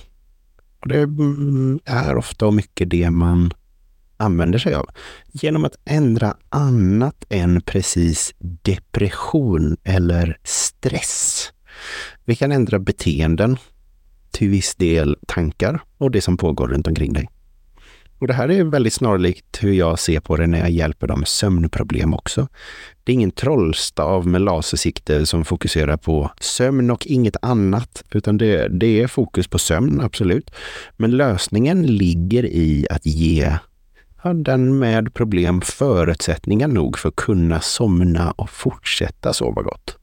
Och 0.82 0.88
det 0.88 0.98
är 0.98 1.04
mm, 1.04 1.80
ofta 2.18 2.48
och 2.48 2.54
mycket 2.54 2.90
det 2.90 3.10
man 3.10 3.54
använder 4.20 4.60
sig 4.60 4.74
av 4.74 4.90
genom 5.32 5.66
att 5.66 5.76
ändra 5.86 6.38
annat 6.50 7.26
än 7.30 7.62
precis 7.62 8.34
depression 8.40 9.78
eller 9.84 10.38
stress. 10.44 11.52
Vi 12.26 12.36
kan 12.36 12.52
ändra 12.52 12.80
beteenden, 12.80 13.58
till 14.32 14.50
viss 14.50 14.76
del 14.76 15.18
tankar 15.28 15.82
och 15.98 16.12
det 16.12 16.22
som 16.22 16.38
pågår 16.38 16.68
runt 16.68 16.88
omkring 16.88 17.14
dig. 17.14 17.30
Och 18.20 18.28
det 18.28 18.34
här 18.34 18.52
är 18.52 18.64
väldigt 18.64 18.94
snarlikt 18.94 19.64
hur 19.64 19.74
jag 19.74 20.00
ser 20.00 20.20
på 20.20 20.36
det 20.36 20.48
när 20.48 20.60
jag 20.60 20.72
hjälper 20.72 21.08
dem 21.08 21.20
med 21.20 21.28
sömnproblem 21.28 22.14
också. 22.14 22.48
Det 23.04 23.12
är 23.12 23.14
ingen 23.14 23.32
trollstav 23.32 24.28
med 24.28 24.42
lasersikte 24.42 25.26
som 25.26 25.46
fokuserar 25.46 25.98
på 25.98 26.32
sömn 26.40 26.92
och 26.92 27.08
inget 27.08 27.36
annat, 27.42 28.04
utan 28.12 28.38
det, 28.38 28.68
det 28.68 29.02
är 29.02 29.08
fokus 29.08 29.48
på 29.48 29.60
sömn, 29.60 30.02
absolut. 30.02 30.52
Men 30.98 31.12
lösningen 31.12 31.88
ligger 31.88 32.46
i 32.46 32.88
att 32.90 33.06
ge 33.06 33.58
har 34.22 34.34
den 34.34 34.80
med 34.80 35.14
problem 35.14 35.62
förutsättningar 35.62 36.68
nog 36.68 36.98
för 36.98 37.10
att 37.10 37.16
kunna 37.16 37.62
somna 37.62 38.32
och 38.32 38.50
fortsätta 38.50 39.34
sova 39.34 39.62
gott. 39.62 39.98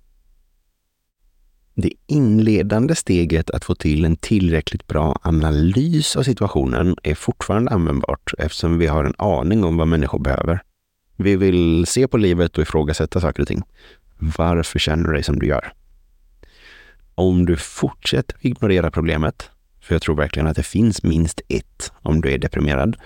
Det 1.75 1.93
inledande 2.07 2.95
steget 2.95 3.51
att 3.51 3.65
få 3.65 3.75
till 3.75 4.05
en 4.05 4.17
tillräckligt 4.17 4.87
bra 4.87 5.19
analys 5.23 6.17
av 6.17 6.23
situationen 6.23 6.97
är 7.03 7.15
fortfarande 7.15 7.71
användbart 7.71 8.33
eftersom 8.39 8.79
vi 8.79 8.87
har 8.87 9.05
en 9.05 9.15
aning 9.19 9.65
om 9.65 9.77
vad 9.77 9.89
människor 9.89 10.19
behöver. 10.19 10.63
Vi 11.17 11.37
vill 11.37 11.87
se 11.87 12.09
på 12.09 12.17
livet 12.17 12.57
och 12.57 12.63
ifrågasätta 12.63 13.21
saker 13.21 13.43
och 13.43 13.49
ting. 13.49 13.63
Varför 14.19 14.79
känner 14.79 15.05
du 15.05 15.13
dig 15.13 15.23
som 15.23 15.39
du 15.39 15.47
gör? 15.47 15.73
Om 17.15 17.47
du 17.47 17.57
fortsätter 17.57 18.37
ignorera 18.41 18.91
problemet, 18.91 19.51
för 19.81 19.95
jag 19.95 20.03
tror 20.03 20.17
verkligen 20.17 20.47
att 20.47 20.57
det 20.57 20.63
finns 20.63 21.03
minst 21.03 21.41
ett 21.49 21.93
om 22.03 22.21
du 22.21 22.33
är 22.33 22.39
deprimerad, 22.39 22.97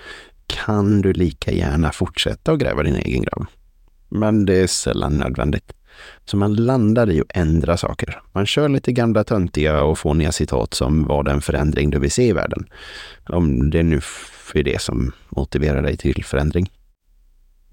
kan 0.51 1.01
du 1.01 1.13
lika 1.13 1.51
gärna 1.51 1.91
fortsätta 1.91 2.51
att 2.51 2.59
gräva 2.59 2.83
din 2.83 2.95
egen 2.95 3.21
grav. 3.21 3.45
Men 4.09 4.45
det 4.45 4.55
är 4.55 4.67
sällan 4.67 5.17
nödvändigt. 5.17 5.73
Så 6.25 6.37
man 6.37 6.55
landar 6.55 7.09
i 7.09 7.21
att 7.21 7.37
ändra 7.37 7.77
saker. 7.77 8.21
Man 8.31 8.45
kör 8.45 8.69
lite 8.69 8.91
gamla 8.91 9.23
töntiga 9.23 9.83
och 9.83 9.99
fåniga 9.99 10.31
citat 10.31 10.73
som 10.73 11.03
vad 11.03 11.25
den 11.25 11.41
förändring 11.41 11.89
du 11.89 11.99
vill 11.99 12.11
se 12.11 12.27
i 12.27 12.33
världen. 12.33 12.65
Om 13.29 13.69
det 13.69 13.83
nu 13.83 14.01
är 14.53 14.63
det 14.63 14.81
som 14.81 15.11
motiverar 15.29 15.81
dig 15.81 15.97
till 15.97 16.23
förändring. 16.23 16.71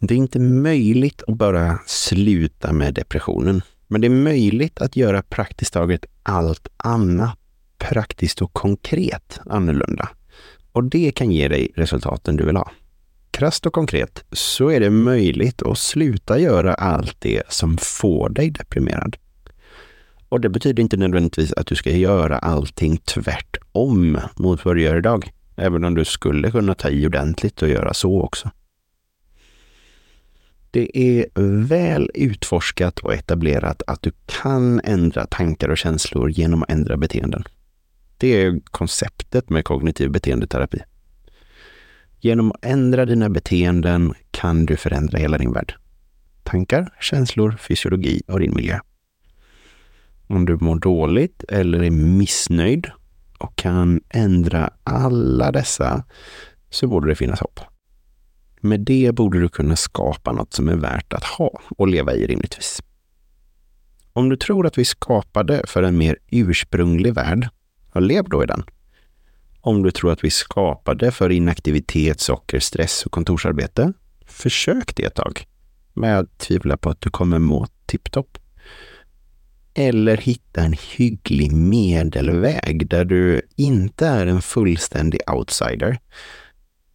Det 0.00 0.14
är 0.14 0.18
inte 0.18 0.38
möjligt 0.38 1.22
att 1.26 1.36
bara 1.36 1.78
sluta 1.86 2.72
med 2.72 2.94
depressionen. 2.94 3.62
Men 3.86 4.00
det 4.00 4.06
är 4.06 4.10
möjligt 4.10 4.80
att 4.80 4.96
göra 4.96 5.22
praktiskt 5.22 5.72
taget 5.72 6.04
allt 6.22 6.68
annat 6.76 7.38
praktiskt 7.78 8.42
och 8.42 8.52
konkret 8.52 9.40
annorlunda. 9.46 10.08
Och 10.78 10.84
det 10.84 11.10
kan 11.10 11.32
ge 11.32 11.48
dig 11.48 11.72
resultaten 11.76 12.36
du 12.36 12.46
vill 12.46 12.56
ha. 12.56 12.70
Krasst 13.30 13.66
och 13.66 13.72
konkret 13.72 14.24
så 14.32 14.68
är 14.68 14.80
det 14.80 14.90
möjligt 14.90 15.62
att 15.62 15.78
sluta 15.78 16.38
göra 16.38 16.74
allt 16.74 17.16
det 17.18 17.42
som 17.48 17.78
får 17.78 18.28
dig 18.28 18.50
deprimerad. 18.50 19.16
Och 20.28 20.40
det 20.40 20.48
betyder 20.48 20.82
inte 20.82 20.96
nödvändigtvis 20.96 21.52
att 21.52 21.66
du 21.66 21.74
ska 21.74 21.90
göra 21.90 22.38
allting 22.38 22.96
tvärtom 22.96 24.18
mot 24.36 24.64
vad 24.64 24.76
du 24.76 24.82
gör 24.82 24.96
idag. 24.96 25.30
Även 25.56 25.84
om 25.84 25.94
du 25.94 26.04
skulle 26.04 26.50
kunna 26.50 26.74
ta 26.74 26.88
i 26.88 27.06
ordentligt 27.06 27.62
och 27.62 27.68
göra 27.68 27.94
så 27.94 28.22
också. 28.22 28.50
Det 30.70 30.98
är 30.98 31.26
väl 31.66 32.10
utforskat 32.14 32.98
och 32.98 33.14
etablerat 33.14 33.82
att 33.86 34.02
du 34.02 34.12
kan 34.26 34.80
ändra 34.84 35.26
tankar 35.26 35.68
och 35.68 35.78
känslor 35.78 36.30
genom 36.30 36.62
att 36.62 36.70
ändra 36.70 36.96
beteenden. 36.96 37.44
Det 38.18 38.42
är 38.42 38.60
konceptet 38.64 39.50
med 39.50 39.64
kognitiv 39.64 40.10
beteendeterapi. 40.10 40.78
Genom 42.20 42.52
att 42.52 42.64
ändra 42.64 43.06
dina 43.06 43.28
beteenden 43.28 44.14
kan 44.30 44.66
du 44.66 44.76
förändra 44.76 45.18
hela 45.18 45.38
din 45.38 45.52
värld. 45.52 45.74
Tankar, 46.42 46.94
känslor, 47.00 47.56
fysiologi 47.56 48.22
och 48.28 48.40
din 48.40 48.54
miljö. 48.54 48.78
Om 50.26 50.46
du 50.46 50.56
mår 50.56 50.78
dåligt 50.78 51.44
eller 51.48 51.82
är 51.82 51.90
missnöjd 51.90 52.86
och 53.38 53.56
kan 53.56 54.00
ändra 54.08 54.70
alla 54.84 55.52
dessa 55.52 56.04
så 56.70 56.86
borde 56.86 57.08
det 57.08 57.14
finnas 57.14 57.40
hopp. 57.40 57.60
Med 58.60 58.80
det 58.80 59.14
borde 59.14 59.40
du 59.40 59.48
kunna 59.48 59.76
skapa 59.76 60.32
något 60.32 60.54
som 60.54 60.68
är 60.68 60.76
värt 60.76 61.12
att 61.12 61.24
ha 61.24 61.60
och 61.76 61.88
leva 61.88 62.14
i 62.14 62.26
rimligtvis. 62.26 62.82
Om 64.12 64.28
du 64.28 64.36
tror 64.36 64.66
att 64.66 64.78
vi 64.78 64.84
skapade 64.84 65.62
för 65.66 65.82
en 65.82 65.98
mer 65.98 66.16
ursprunglig 66.30 67.14
värld, 67.14 67.48
ja, 67.92 68.00
lev 68.00 68.24
då 68.28 68.42
i 68.42 68.46
den. 68.46 68.62
Om 69.60 69.82
du 69.82 69.90
tror 69.90 70.12
att 70.12 70.24
vi 70.24 70.30
skapade 70.30 71.10
för 71.10 71.30
inaktivitet, 71.30 72.20
socker, 72.20 72.60
stress 72.60 73.06
och 73.06 73.12
kontorsarbete, 73.12 73.92
försök 74.26 74.96
det 74.96 75.04
ett 75.04 75.14
tag. 75.14 75.46
Men 75.94 76.10
jag 76.10 76.38
tvivlar 76.38 76.76
på 76.76 76.90
att 76.90 77.00
du 77.00 77.10
kommer 77.10 77.38
må 77.38 77.66
tipptopp. 77.86 78.38
Eller 79.74 80.16
hitta 80.16 80.62
en 80.62 80.74
hygglig 80.96 81.52
medelväg 81.52 82.88
där 82.88 83.04
du 83.04 83.42
inte 83.56 84.06
är 84.06 84.26
en 84.26 84.42
fullständig 84.42 85.20
outsider, 85.26 85.98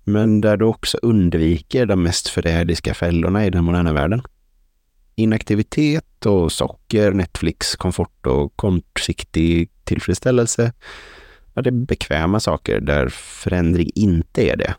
men 0.04 0.42
där 0.42 0.58
du 0.58 0.66
också 0.66 0.98
undviker 1.02 1.86
de 1.86 2.04
mest 2.04 2.28
förrädiska 2.28 2.94
fällorna 2.94 3.46
i 3.46 3.50
den 3.50 3.64
moderna 3.64 3.94
världen. 3.94 4.22
Inaktivitet 5.16 6.26
och 6.26 6.52
socker, 6.52 7.12
Netflix, 7.12 7.76
komfort 7.76 8.28
och 8.28 8.56
kortsiktig 8.56 9.70
tillfredsställelse. 9.84 10.74
Ja, 11.54 11.62
det 11.62 11.70
är 11.70 11.86
bekväma 11.86 12.40
saker 12.40 12.80
där 12.80 13.10
förändring 13.10 13.90
inte 13.96 14.50
är 14.50 14.58
det. 14.58 14.76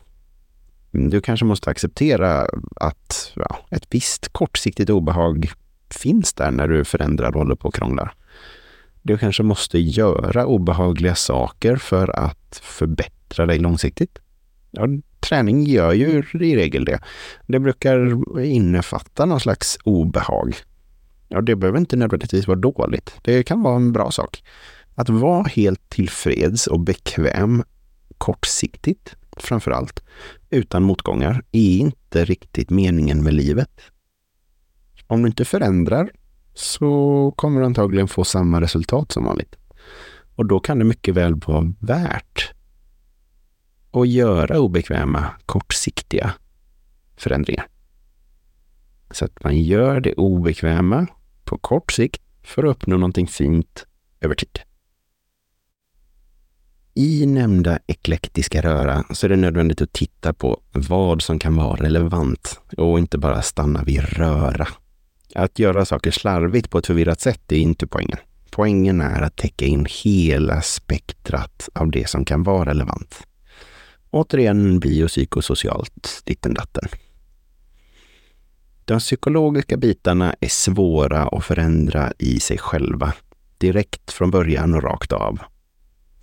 Mm, 0.93 1.09
du 1.09 1.21
kanske 1.21 1.45
måste 1.45 1.69
acceptera 1.69 2.47
att 2.75 3.31
ja, 3.35 3.57
ett 3.71 3.87
visst 3.89 4.33
kortsiktigt 4.33 4.89
obehag 4.89 5.51
finns 5.89 6.33
där 6.33 6.51
när 6.51 6.67
du 6.67 6.85
förändrar 6.85 7.27
och 7.27 7.39
håller 7.39 7.55
på 7.55 7.67
och 7.67 7.75
krånglar. 7.75 8.13
Du 9.01 9.17
kanske 9.17 9.43
måste 9.43 9.79
göra 9.79 10.45
obehagliga 10.45 11.15
saker 11.15 11.75
för 11.75 12.19
att 12.19 12.59
förbättra 12.63 13.45
dig 13.45 13.59
långsiktigt. 13.59 14.19
Ja, 14.71 14.87
träning 15.19 15.63
gör 15.63 15.93
ju 15.93 16.23
i 16.33 16.55
regel 16.55 16.85
det. 16.85 16.99
Det 17.47 17.59
brukar 17.59 18.39
innefatta 18.39 19.25
någon 19.25 19.39
slags 19.39 19.77
obehag. 19.83 20.55
Ja, 21.27 21.41
det 21.41 21.55
behöver 21.55 21.79
inte 21.79 21.95
nödvändigtvis 21.95 22.47
vara 22.47 22.59
dåligt. 22.59 23.13
Det 23.21 23.43
kan 23.43 23.63
vara 23.63 23.75
en 23.75 23.91
bra 23.91 24.11
sak. 24.11 24.43
Att 24.95 25.09
vara 25.09 25.43
helt 25.43 25.89
tillfreds 25.89 26.67
och 26.67 26.79
bekväm 26.79 27.63
kortsiktigt, 28.17 29.15
framför 29.37 29.71
allt, 29.71 30.03
utan 30.49 30.83
motgångar, 30.83 31.43
är 31.51 31.77
inte 31.77 32.25
riktigt 32.25 32.69
meningen 32.69 33.23
med 33.23 33.33
livet. 33.33 33.81
Om 35.07 35.21
du 35.21 35.27
inte 35.27 35.45
förändrar 35.45 36.11
så 36.53 37.33
kommer 37.37 37.59
du 37.59 37.65
antagligen 37.65 38.07
få 38.07 38.23
samma 38.23 38.61
resultat 38.61 39.11
som 39.11 39.25
vanligt. 39.25 39.55
Och 40.35 40.45
då 40.45 40.59
kan 40.59 40.79
det 40.79 40.85
mycket 40.85 41.15
väl 41.15 41.35
vara 41.35 41.73
värt 41.79 42.53
att 43.91 44.07
göra 44.09 44.59
obekväma, 44.59 45.25
kortsiktiga 45.45 46.33
förändringar. 47.17 47.67
Så 49.11 49.25
att 49.25 49.43
man 49.43 49.61
gör 49.61 49.99
det 49.99 50.13
obekväma 50.13 51.07
på 51.43 51.57
kort 51.57 51.91
sikt 51.91 52.21
för 52.43 52.63
att 52.63 52.69
uppnå 52.69 52.97
någonting 52.97 53.27
fint 53.27 53.85
över 54.21 54.35
tid. 54.35 54.59
I 56.97 57.25
nämnda 57.25 57.79
eklektiska 57.87 58.61
röra 58.61 59.03
så 59.11 59.27
är 59.27 59.29
det 59.29 59.35
nödvändigt 59.35 59.81
att 59.81 59.93
titta 59.93 60.33
på 60.33 60.61
vad 60.71 61.21
som 61.21 61.39
kan 61.39 61.55
vara 61.55 61.83
relevant 61.83 62.59
och 62.77 62.99
inte 62.99 63.17
bara 63.17 63.41
stanna 63.41 63.83
vid 63.83 63.99
röra. 63.99 64.67
Att 65.35 65.59
göra 65.59 65.85
saker 65.85 66.11
slarvigt 66.11 66.69
på 66.69 66.77
ett 66.77 66.87
förvirrat 66.87 67.21
sätt 67.21 67.51
är 67.51 67.55
inte 67.55 67.87
poängen. 67.87 68.17
Poängen 68.49 69.01
är 69.01 69.21
att 69.21 69.35
täcka 69.35 69.65
in 69.65 69.85
hela 70.03 70.61
spektrat 70.61 71.69
av 71.73 71.91
det 71.91 72.09
som 72.09 72.25
kan 72.25 72.43
vara 72.43 72.69
relevant. 72.69 73.27
Återigen 74.09 74.79
biopsykosocialt 74.79 76.21
ditten 76.23 76.53
datten. 76.53 76.87
De 78.85 78.99
psykologiska 78.99 79.77
bitarna 79.77 80.35
är 80.39 80.47
svåra 80.47 81.27
att 81.27 81.45
förändra 81.45 82.13
i 82.19 82.39
sig 82.39 82.57
själva, 82.57 83.13
direkt 83.57 84.11
från 84.11 84.31
början 84.31 84.73
och 84.73 84.83
rakt 84.83 85.11
av. 85.11 85.39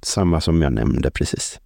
Samma 0.02 0.40
som 0.40 0.62
jag 0.62 0.72
nämnde 0.72 1.10
precis. 1.10 1.60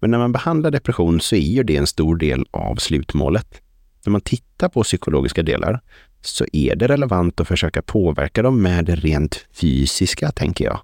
Men 0.00 0.10
när 0.10 0.18
man 0.18 0.32
behandlar 0.32 0.70
depression 0.70 1.20
så 1.20 1.36
är 1.36 1.40
ju 1.40 1.62
det 1.62 1.76
en 1.76 1.86
stor 1.86 2.16
del 2.16 2.46
av 2.50 2.76
slutmålet. 2.76 3.60
När 4.04 4.10
man 4.10 4.20
tittar 4.20 4.68
på 4.68 4.82
psykologiska 4.82 5.42
delar 5.42 5.80
så 6.20 6.46
är 6.52 6.76
det 6.76 6.88
relevant 6.88 7.40
att 7.40 7.48
försöka 7.48 7.82
påverka 7.82 8.42
dem 8.42 8.62
med 8.62 8.84
det 8.84 8.96
rent 8.96 9.46
fysiska, 9.52 10.32
tänker 10.32 10.64
jag 10.64 10.80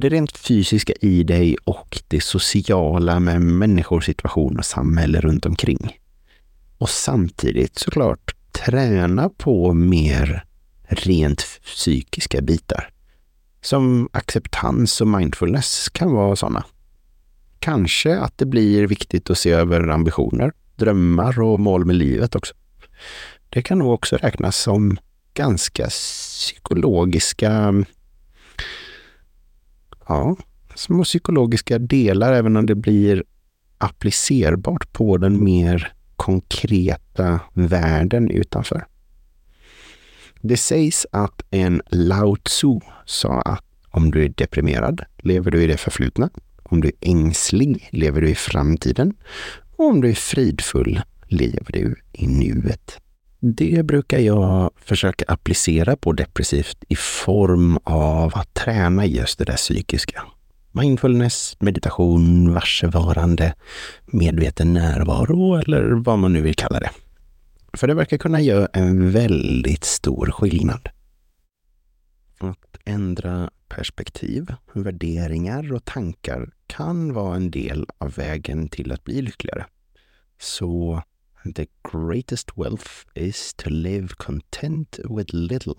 det 0.00 0.08
rent 0.08 0.36
fysiska 0.36 0.92
i 1.00 1.22
dig 1.22 1.56
och 1.64 2.02
det 2.08 2.22
sociala 2.22 3.20
med 3.20 3.42
människor, 3.42 4.00
situation 4.00 4.58
och 4.58 4.64
samhälle 4.64 5.20
runt 5.20 5.46
omkring. 5.46 5.98
Och 6.78 6.90
samtidigt 6.90 7.78
såklart 7.78 8.34
träna 8.52 9.28
på 9.28 9.72
mer 9.72 10.44
rent 10.88 11.60
psykiska 11.64 12.40
bitar. 12.40 12.90
Som 13.68 14.08
acceptans 14.12 15.00
och 15.00 15.08
mindfulness 15.08 15.88
kan 15.88 16.12
vara 16.12 16.36
sådana. 16.36 16.64
Kanske 17.58 18.18
att 18.18 18.38
det 18.38 18.46
blir 18.46 18.86
viktigt 18.86 19.30
att 19.30 19.38
se 19.38 19.50
över 19.50 19.88
ambitioner, 19.88 20.52
drömmar 20.76 21.40
och 21.40 21.60
mål 21.60 21.84
med 21.84 21.96
livet 21.96 22.34
också. 22.34 22.54
Det 23.48 23.62
kan 23.62 23.78
nog 23.78 23.92
också 23.92 24.16
räknas 24.16 24.56
som 24.56 24.96
ganska 25.34 25.86
psykologiska 25.86 27.74
ja, 30.08 30.36
små 30.74 31.04
psykologiska 31.04 31.78
delar, 31.78 32.32
även 32.32 32.56
om 32.56 32.66
det 32.66 32.74
blir 32.74 33.24
applicerbart 33.78 34.92
på 34.92 35.16
den 35.16 35.44
mer 35.44 35.92
konkreta 36.16 37.40
världen 37.52 38.30
utanför. 38.30 38.86
Det 40.40 40.56
sägs 40.56 41.06
att 41.12 41.42
en 41.50 41.82
Lao 41.90 42.36
Tzu 42.36 42.80
sa 43.04 43.40
att 43.40 43.64
om 43.90 44.10
du 44.10 44.24
är 44.24 44.28
deprimerad 44.28 45.04
lever 45.16 45.50
du 45.50 45.62
i 45.62 45.66
det 45.66 45.76
förflutna. 45.76 46.30
Om 46.62 46.80
du 46.80 46.88
är 46.88 47.10
ängslig 47.10 47.88
lever 47.92 48.20
du 48.20 48.28
i 48.28 48.34
framtiden. 48.34 49.14
Och 49.76 49.86
om 49.86 50.00
du 50.00 50.08
är 50.10 50.14
fridfull 50.14 51.00
lever 51.28 51.72
du 51.72 51.96
i 52.12 52.26
nuet. 52.26 53.00
Det 53.40 53.86
brukar 53.86 54.18
jag 54.18 54.70
försöka 54.76 55.24
applicera 55.28 55.96
på 55.96 56.12
depressivt 56.12 56.84
i 56.88 56.96
form 56.96 57.78
av 57.84 58.32
att 58.34 58.54
träna 58.54 59.06
just 59.06 59.38
det 59.38 59.44
där 59.44 59.56
psykiska. 59.56 60.22
Mindfulness, 60.72 61.56
meditation, 61.60 62.54
varsevarande, 62.54 63.54
medveten 64.06 64.72
närvaro 64.72 65.54
eller 65.56 65.90
vad 65.90 66.18
man 66.18 66.32
nu 66.32 66.40
vill 66.40 66.54
kalla 66.54 66.80
det. 66.80 66.90
För 67.72 67.86
det 67.86 67.94
verkar 67.94 68.18
kunna 68.18 68.40
göra 68.40 68.66
en 68.72 69.10
väldigt 69.10 69.84
stor 69.84 70.30
skillnad. 70.30 70.88
Att 72.38 72.76
ändra 72.84 73.50
perspektiv, 73.68 74.54
värderingar 74.72 75.72
och 75.72 75.84
tankar 75.84 76.50
kan 76.66 77.12
vara 77.12 77.36
en 77.36 77.50
del 77.50 77.86
av 77.98 78.14
vägen 78.14 78.68
till 78.68 78.92
att 78.92 79.04
bli 79.04 79.22
lyckligare. 79.22 79.66
Så 80.38 81.02
the 81.54 81.66
greatest 81.92 82.50
wealth 82.56 82.90
is 83.14 83.54
to 83.54 83.70
live 83.70 84.08
content 84.08 84.98
with 85.08 85.34
little. 85.34 85.74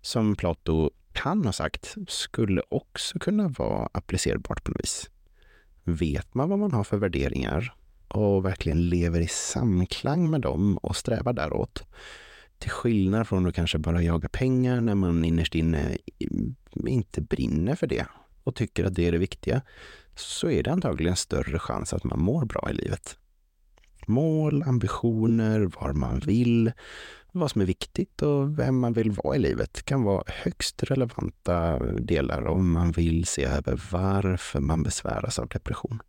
Som 0.00 0.36
Plato 0.36 0.90
kan 1.12 1.44
ha 1.44 1.52
sagt 1.52 1.94
skulle 2.08 2.62
också 2.68 3.18
kunna 3.18 3.48
vara 3.48 3.88
applicerbart 3.92 4.64
på 4.64 4.70
något 4.70 4.80
vis. 4.80 5.10
Vet 5.84 6.34
man 6.34 6.48
vad 6.48 6.58
man 6.58 6.72
har 6.72 6.84
för 6.84 6.96
värderingar 6.96 7.74
och 8.08 8.44
verkligen 8.44 8.88
lever 8.88 9.20
i 9.20 9.28
samklang 9.28 10.30
med 10.30 10.40
dem 10.40 10.76
och 10.76 10.96
strävar 10.96 11.32
däråt, 11.32 11.84
till 12.58 12.70
skillnad 12.70 13.28
från 13.28 13.46
att 13.46 13.54
kanske 13.54 13.78
bara 13.78 14.02
jaga 14.02 14.28
pengar 14.28 14.80
när 14.80 14.94
man 14.94 15.24
innerst 15.24 15.54
inne 15.54 15.98
inte 16.74 17.20
brinner 17.20 17.74
för 17.74 17.86
det 17.86 18.06
och 18.44 18.54
tycker 18.54 18.84
att 18.84 18.94
det 18.94 19.06
är 19.06 19.12
det 19.12 19.18
viktiga, 19.18 19.62
så 20.14 20.50
är 20.50 20.62
det 20.62 20.72
antagligen 20.72 21.16
större 21.16 21.58
chans 21.58 21.92
att 21.92 22.04
man 22.04 22.20
mår 22.20 22.44
bra 22.44 22.68
i 22.70 22.74
livet. 22.74 23.18
Mål, 24.06 24.62
ambitioner, 24.62 25.60
var 25.60 25.92
man 25.92 26.18
vill, 26.18 26.72
vad 27.32 27.50
som 27.50 27.60
är 27.60 27.66
viktigt 27.66 28.22
och 28.22 28.58
vem 28.58 28.78
man 28.78 28.92
vill 28.92 29.10
vara 29.10 29.36
i 29.36 29.38
livet 29.38 29.82
kan 29.82 30.02
vara 30.02 30.24
högst 30.26 30.82
relevanta 30.82 31.78
delar 31.78 32.46
om 32.46 32.72
man 32.72 32.92
vill 32.92 33.24
se 33.24 33.44
över 33.44 33.80
varför 33.92 34.60
man 34.60 34.82
besväras 34.82 35.38
av 35.38 35.48
depression. 35.48 36.02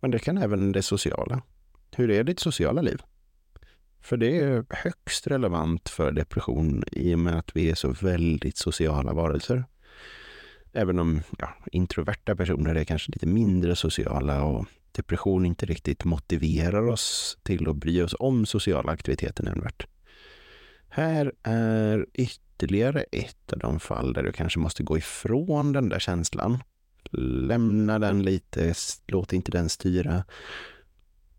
Men 0.00 0.10
det 0.10 0.18
kan 0.18 0.38
även 0.38 0.72
det 0.72 0.82
sociala. 0.82 1.42
Hur 1.96 2.10
är 2.10 2.24
ditt 2.24 2.40
sociala 2.40 2.82
liv? 2.82 3.02
För 4.00 4.16
det 4.16 4.40
är 4.40 4.64
högst 4.70 5.26
relevant 5.26 5.88
för 5.88 6.12
depression 6.12 6.84
i 6.92 7.14
och 7.14 7.18
med 7.18 7.38
att 7.38 7.56
vi 7.56 7.70
är 7.70 7.74
så 7.74 7.92
väldigt 7.92 8.56
sociala 8.56 9.12
varelser. 9.12 9.64
Även 10.72 10.98
om 10.98 11.22
ja, 11.38 11.54
introverta 11.72 12.36
personer 12.36 12.74
är 12.74 12.84
kanske 12.84 13.12
lite 13.12 13.26
mindre 13.26 13.76
sociala 13.76 14.44
och 14.44 14.66
depression 14.92 15.46
inte 15.46 15.66
riktigt 15.66 16.04
motiverar 16.04 16.88
oss 16.88 17.38
till 17.42 17.68
att 17.68 17.76
bry 17.76 18.02
oss 18.02 18.14
om 18.18 18.46
sociala 18.46 18.92
aktiviteter 18.92 19.44
nämnvärt. 19.44 19.86
Här 20.88 21.32
är 21.42 22.06
ytterligare 22.14 23.04
ett 23.12 23.52
av 23.52 23.58
de 23.58 23.80
fall 23.80 24.12
där 24.12 24.22
du 24.22 24.32
kanske 24.32 24.58
måste 24.58 24.82
gå 24.82 24.98
ifrån 24.98 25.72
den 25.72 25.88
där 25.88 25.98
känslan. 25.98 26.58
Lämna 27.18 27.98
den 27.98 28.22
lite, 28.22 28.74
låt 29.06 29.32
inte 29.32 29.50
den 29.50 29.68
styra. 29.68 30.24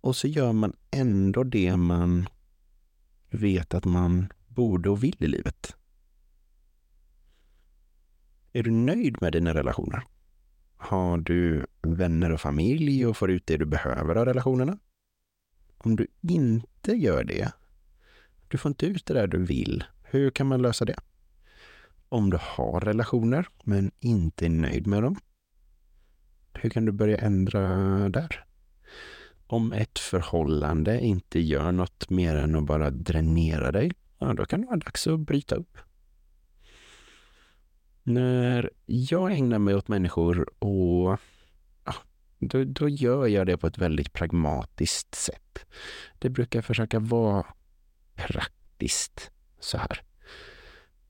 Och 0.01 0.15
så 0.15 0.27
gör 0.27 0.53
man 0.53 0.73
ändå 0.91 1.43
det 1.43 1.77
man 1.77 2.29
vet 3.29 3.73
att 3.73 3.85
man 3.85 4.27
borde 4.47 4.89
och 4.89 5.03
vill 5.03 5.15
i 5.19 5.27
livet. 5.27 5.75
Är 8.53 8.63
du 8.63 8.71
nöjd 8.71 9.21
med 9.21 9.33
dina 9.33 9.53
relationer? 9.53 10.03
Har 10.77 11.17
du 11.17 11.65
vänner 11.81 12.31
och 12.31 12.41
familj 12.41 13.05
och 13.05 13.17
får 13.17 13.31
ut 13.31 13.47
det 13.47 13.57
du 13.57 13.65
behöver 13.65 14.15
av 14.15 14.25
relationerna? 14.25 14.77
Om 15.77 15.95
du 15.95 16.07
inte 16.21 16.91
gör 16.91 17.23
det, 17.23 17.51
du 18.47 18.57
får 18.57 18.69
inte 18.69 18.85
ut 18.85 19.05
det 19.05 19.13
där 19.13 19.27
du 19.27 19.45
vill, 19.45 19.83
hur 20.03 20.29
kan 20.29 20.47
man 20.47 20.61
lösa 20.61 20.85
det? 20.85 20.99
Om 22.09 22.29
du 22.29 22.37
har 22.41 22.79
relationer 22.79 23.47
men 23.63 23.91
inte 23.99 24.45
är 24.45 24.49
nöjd 24.49 24.87
med 24.87 25.03
dem, 25.03 25.19
hur 26.61 26.69
kan 26.69 26.85
du 26.85 26.91
börja 26.91 27.17
ändra 27.17 27.67
där? 28.09 28.45
Om 29.47 29.73
ett 29.73 29.99
förhållande 29.99 30.99
inte 30.99 31.39
gör 31.39 31.71
något 31.71 32.09
mer 32.09 32.35
än 32.35 32.55
att 32.55 32.63
bara 32.63 32.89
dränera 32.89 33.71
dig, 33.71 33.91
ja, 34.19 34.33
då 34.33 34.45
kan 34.45 34.61
det 34.61 34.67
vara 34.67 34.77
dags 34.77 35.07
att 35.07 35.19
bryta 35.19 35.55
upp. 35.55 35.77
När 38.03 38.69
jag 38.85 39.31
ägnar 39.31 39.59
mig 39.59 39.75
åt 39.75 39.87
människor 39.87 40.63
och 40.63 41.19
ja, 41.85 41.93
då, 42.39 42.63
då 42.63 42.89
gör 42.89 43.27
jag 43.27 43.47
det 43.47 43.57
på 43.57 43.67
ett 43.67 43.77
väldigt 43.77 44.13
pragmatiskt 44.13 45.15
sätt. 45.15 45.65
Det 46.19 46.29
brukar 46.29 46.61
försöka 46.61 46.99
vara 46.99 47.45
praktiskt 48.15 49.31
så 49.59 49.77
här. 49.77 50.01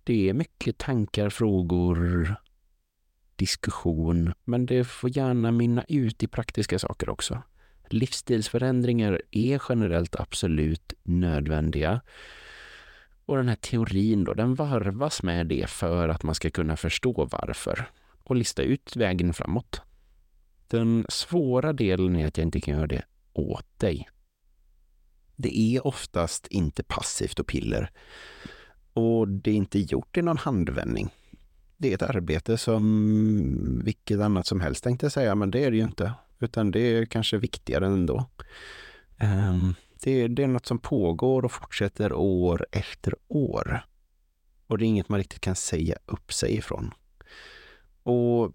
Det 0.04 0.30
är 0.30 0.34
mycket 0.34 0.78
tankar, 0.78 1.30
frågor, 1.30 2.36
diskussion, 3.44 4.34
men 4.44 4.66
det 4.66 4.84
får 4.84 5.18
gärna 5.18 5.52
mynna 5.52 5.84
ut 5.88 6.24
i 6.24 6.28
praktiska 6.28 6.80
saker 6.80 7.10
också. 7.10 7.42
Livsstilsförändringar 7.90 9.22
är 9.32 9.62
generellt 9.70 10.16
absolut 10.16 10.94
nödvändiga. 11.04 12.02
Och 13.26 13.38
den 13.38 13.48
här 13.48 13.56
teorin 13.56 14.24
då, 14.24 14.34
den 14.34 14.56
varvas 14.56 15.24
med 15.24 15.48
det 15.48 15.70
för 15.70 16.10
att 16.10 16.24
man 16.24 16.36
ska 16.36 16.50
kunna 16.50 16.78
förstå 16.78 17.28
varför 17.32 17.86
och 18.24 18.36
lista 18.36 18.62
ut 18.62 18.96
vägen 18.96 19.34
framåt. 19.34 19.82
Den 20.68 21.06
svåra 21.10 21.74
delen 21.74 22.16
är 22.16 22.28
att 22.28 22.38
jag 22.38 22.48
inte 22.48 22.62
kan 22.62 22.74
göra 22.74 22.88
det 22.88 23.04
åt 23.34 23.80
dig. 23.80 24.10
Det 25.36 25.60
är 25.60 25.88
oftast 25.88 26.48
inte 26.48 26.84
passivt 26.84 27.40
och 27.40 27.48
piller. 27.48 27.92
Och 28.94 29.28
det 29.28 29.52
är 29.52 29.56
inte 29.56 29.80
gjort 29.80 30.18
i 30.18 30.22
någon 30.22 30.38
handvändning. 30.38 31.10
Det 31.84 31.89
är 31.89 31.96
ett 31.96 32.15
arbete 32.15 32.58
som 32.58 33.82
vilket 33.86 34.19
annat 34.19 34.48
som 34.48 34.62
helst 34.62 34.84
tänkte 34.84 35.06
jag 35.06 35.12
säga, 35.12 35.36
men 35.36 35.52
det 35.52 35.63
är 35.63 35.72
det 35.72 35.78
ju 35.78 35.84
inte. 35.84 36.13
Utan 36.39 36.72
det 36.72 36.80
är 36.80 37.06
kanske 37.06 37.38
viktigare 37.38 37.86
ändå. 37.86 38.26
Um, 39.22 39.76
det, 40.04 40.28
det 40.28 40.43
är 40.43 40.48
något 40.48 40.65
som 40.65 40.80
pågår 40.80 41.46
och 41.46 41.52
fortsätter 41.52 42.13
år 42.13 42.67
efter 42.72 43.15
år. 43.28 43.86
Och 44.67 44.78
det 44.78 44.86
är 44.86 44.88
inget 44.88 45.10
man 45.10 45.17
riktigt 45.19 45.41
kan 45.41 45.56
säga 45.56 45.96
upp 46.06 46.34
sig 46.34 46.58
ifrån. 46.58 46.93
Och 48.04 48.52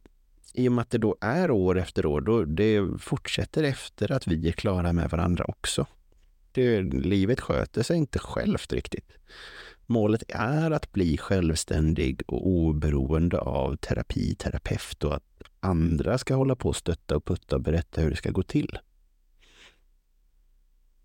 i 0.55 0.69
och 0.69 0.73
med 0.73 0.83
att 0.83 0.91
det 0.91 0.99
då 0.99 1.17
är 1.21 1.51
år 1.51 1.79
efter 1.79 2.07
år, 2.07 2.21
då 2.21 2.45
det 2.45 3.01
fortsätter 3.01 3.63
efter 3.63 4.13
att 4.13 4.27
vi 4.27 4.49
är 4.49 4.53
klara 4.53 4.93
med 4.93 5.11
varandra 5.11 5.45
också. 5.45 5.87
Det, 6.53 6.83
livet 6.83 7.41
sköter 7.41 7.83
sig 7.83 7.97
inte 7.97 8.19
självt 8.19 8.73
riktigt. 8.73 9.13
Målet 9.91 10.23
är 10.29 10.71
att 10.71 10.93
bli 10.93 11.19
självständig 11.19 12.23
och 12.27 12.47
oberoende 12.49 13.39
av 13.39 13.77
terapi, 13.77 14.35
terapeut 14.35 15.05
och 15.05 15.15
att 15.15 15.43
andra 15.61 16.19
ska 16.19 16.35
hålla 16.35 16.57
på 16.57 16.69
och 16.69 16.77
stötta 16.77 17.17
och 17.17 17.25
putta 17.25 17.57
och 17.57 17.63
berätta 17.63 18.01
hur 18.01 18.11
det 18.11 18.17
ska 18.17 18.31
gå 18.31 18.43
till. 18.43 18.79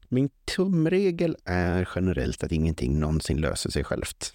Min 0.09 0.29
tumregel 0.55 1.37
är 1.45 1.89
generellt 1.95 2.43
att 2.43 2.51
ingenting 2.51 2.99
någonsin 2.99 3.41
löser 3.41 3.69
sig 3.69 3.83
självt. 3.83 4.33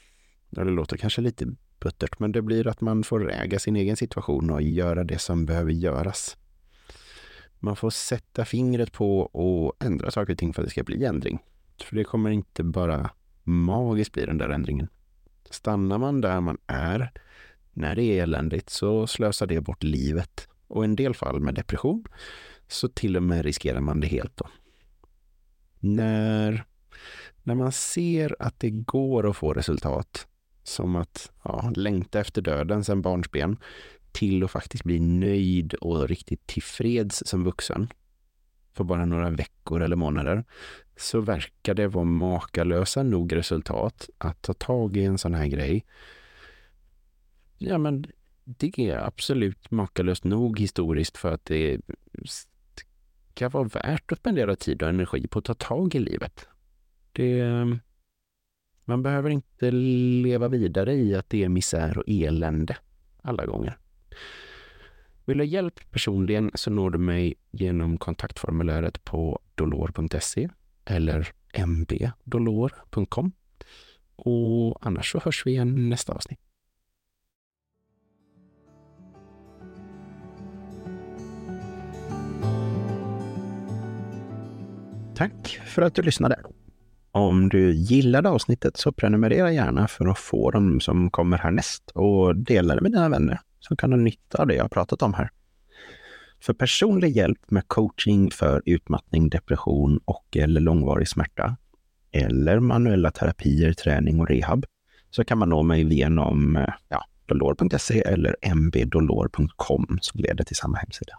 Det 0.51 0.65
låter 0.65 0.97
kanske 0.97 1.21
lite 1.21 1.47
buttert, 1.81 2.19
men 2.19 2.33
det 2.33 2.43
blir 2.43 2.67
att 2.67 2.81
man 2.81 3.05
får 3.05 3.33
äga 3.33 3.59
sin 3.59 3.77
egen 3.77 3.97
situation 3.97 4.51
och 4.51 4.63
göra 4.63 5.05
det 5.05 5.19
som 5.19 5.47
behöver 5.47 5.73
göras. 5.73 6.37
Man 7.59 7.77
får 7.77 7.91
sätta 7.91 8.45
fingret 8.45 8.93
på 8.93 9.21
och 9.21 9.85
ändra 9.85 10.11
saker 10.11 10.33
och 10.33 10.39
ting 10.39 10.53
för 10.53 10.63
att 10.63 10.67
det 10.67 10.71
ska 10.71 10.83
bli 10.83 11.05
ändring. 11.05 11.39
För 11.85 11.97
det 11.97 12.05
kommer 12.05 12.31
inte 12.31 12.63
bara 12.63 13.11
magiskt 13.49 14.13
blir 14.13 14.27
den 14.27 14.39
där 14.39 14.49
ändringen. 14.49 14.89
Stannar 15.51 15.99
man 15.99 16.21
där 16.21 16.41
man 16.41 16.59
är 16.67 17.13
när 17.73 17.97
det 17.97 18.03
är 18.03 18.23
eländigt 18.23 18.71
så 18.71 19.07
slösar 19.07 19.47
det 19.47 19.61
bort 19.61 19.83
livet. 19.83 20.49
Och 20.67 20.85
i 20.85 20.85
en 20.85 20.97
del 20.97 21.15
fall 21.15 21.41
med 21.41 21.55
depression 21.55 22.05
så 22.69 22.89
till 22.89 23.17
och 23.17 23.23
med 23.23 23.45
riskerar 23.45 23.81
man 23.81 24.01
det 24.01 24.07
helt. 24.07 24.37
Då 24.37 24.49
när, 25.81 26.65
när 27.43 27.55
man 27.55 27.73
ser 27.73 28.37
att 28.39 28.61
det 28.61 28.71
går 28.71 29.31
att 29.31 29.37
få 29.37 29.53
resultat, 29.53 30.27
som 30.63 30.97
att 30.97 31.33
ja, 31.43 31.73
längta 31.77 32.21
efter 32.21 32.43
döden 32.43 32.85
sedan 32.85 33.03
barnsben, 33.03 33.57
till 34.13 34.45
att 34.45 34.51
faktiskt 34.51 34.85
bli 34.85 35.01
nöjd 35.01 35.75
och 35.75 36.09
riktigt 36.09 36.47
tillfreds 36.47 37.23
som 37.27 37.45
vuxen, 37.45 37.89
på 38.79 38.85
bara 38.85 39.05
några 39.05 39.31
veckor 39.31 39.83
eller 39.83 39.97
månader, 39.97 40.45
så 40.97 41.21
verkar 41.21 41.75
det 41.75 41.89
vara 41.89 42.05
makalösa 42.05 43.03
nog 43.03 43.37
resultat 43.37 44.11
att 44.19 44.43
ta 44.43 44.55
tag 44.55 44.97
i 44.97 45.05
en 45.05 45.19
sån 45.19 45.35
här 45.35 45.47
grej. 45.47 45.85
Ja, 47.59 47.79
men 47.79 48.07
det 48.45 48.79
är 48.79 48.97
absolut 49.07 49.71
makalöst 49.71 50.25
nog 50.25 50.59
historiskt 50.61 51.17
för 51.17 51.33
att 51.33 51.45
det 51.45 51.81
ska 53.35 53.49
vara 53.49 53.65
värt 53.65 54.13
att 54.13 54.19
spendera 54.19 54.57
tid 54.57 54.83
och 54.83 54.89
energi 54.89 55.27
på 55.29 55.39
att 55.39 55.45
ta 55.45 55.55
tag 55.55 55.95
i 55.95 55.99
livet. 55.99 56.49
Det, 57.13 57.45
man 58.85 59.03
behöver 59.03 59.31
inte 59.31 59.71
leva 59.71 60.49
vidare 60.49 60.95
i 60.95 61.15
att 61.15 61.31
det 61.31 61.45
är 61.45 61.49
misär 61.49 61.99
och 61.99 62.05
elände 62.07 62.77
alla 63.23 63.47
gånger. 63.47 63.79
Vill 65.29 65.39
du 65.39 65.45
ha 65.45 65.49
hjälp 65.49 65.91
personligen 65.91 66.51
så 66.55 66.71
når 66.71 66.91
du 66.91 66.99
mig 66.99 67.35
genom 67.51 67.99
kontaktformuläret 67.99 69.05
på 69.05 69.41
dolor.se 69.55 70.49
eller 70.85 71.29
mbdolor.com. 71.67 73.33
Och 74.17 74.87
annars 74.87 75.13
så 75.13 75.19
hörs 75.19 75.47
vi 75.47 75.51
igen 75.51 75.89
nästa 75.89 76.13
avsnitt. 76.13 76.39
Tack 85.15 85.61
för 85.67 85.83
att 85.83 85.95
du 85.95 86.03
lyssnade. 86.03 86.41
Om 87.11 87.49
du 87.49 87.75
gillade 87.75 88.29
avsnittet 88.29 88.77
så 88.77 88.93
prenumerera 88.93 89.53
gärna 89.53 89.89
för 89.89 90.07
att 90.07 90.19
få 90.19 90.51
dem 90.51 90.81
som 90.81 91.11
kommer 91.11 91.39
härnäst 91.39 91.91
och 91.91 92.37
dela 92.37 92.75
det 92.75 92.81
med 92.81 92.93
dina 92.93 93.09
vänner 93.09 93.41
som 93.61 93.77
kan 93.77 93.93
ha 93.93 93.97
nytta 93.97 94.43
av 94.43 94.47
det 94.47 94.55
jag 94.55 94.65
har 94.65 94.69
pratat 94.69 95.03
om 95.03 95.15
här. 95.15 95.31
För 96.41 96.53
personlig 96.53 97.17
hjälp 97.17 97.51
med 97.51 97.69
coaching 97.69 98.31
för 98.31 98.63
utmattning, 98.67 99.29
depression 99.29 100.01
och 100.05 100.37
eller 100.37 100.61
långvarig 100.61 101.09
smärta 101.09 101.57
eller 102.13 102.61
manuella 102.61 103.11
terapier, 103.11 103.73
träning 103.73 104.21
och 104.21 104.29
rehab 104.29 104.67
så 105.11 105.25
kan 105.25 105.39
man 105.39 105.49
nå 105.49 105.63
mig 105.63 105.95
genom 105.95 106.57
eh, 106.57 106.69
ja, 106.89 107.05
dolor.se 107.27 108.01
eller 108.01 108.55
mbdolor.com 108.55 109.99
som 110.01 110.21
leder 110.21 110.45
till 110.45 110.57
samma 110.57 110.79
hemsida. 110.79 111.13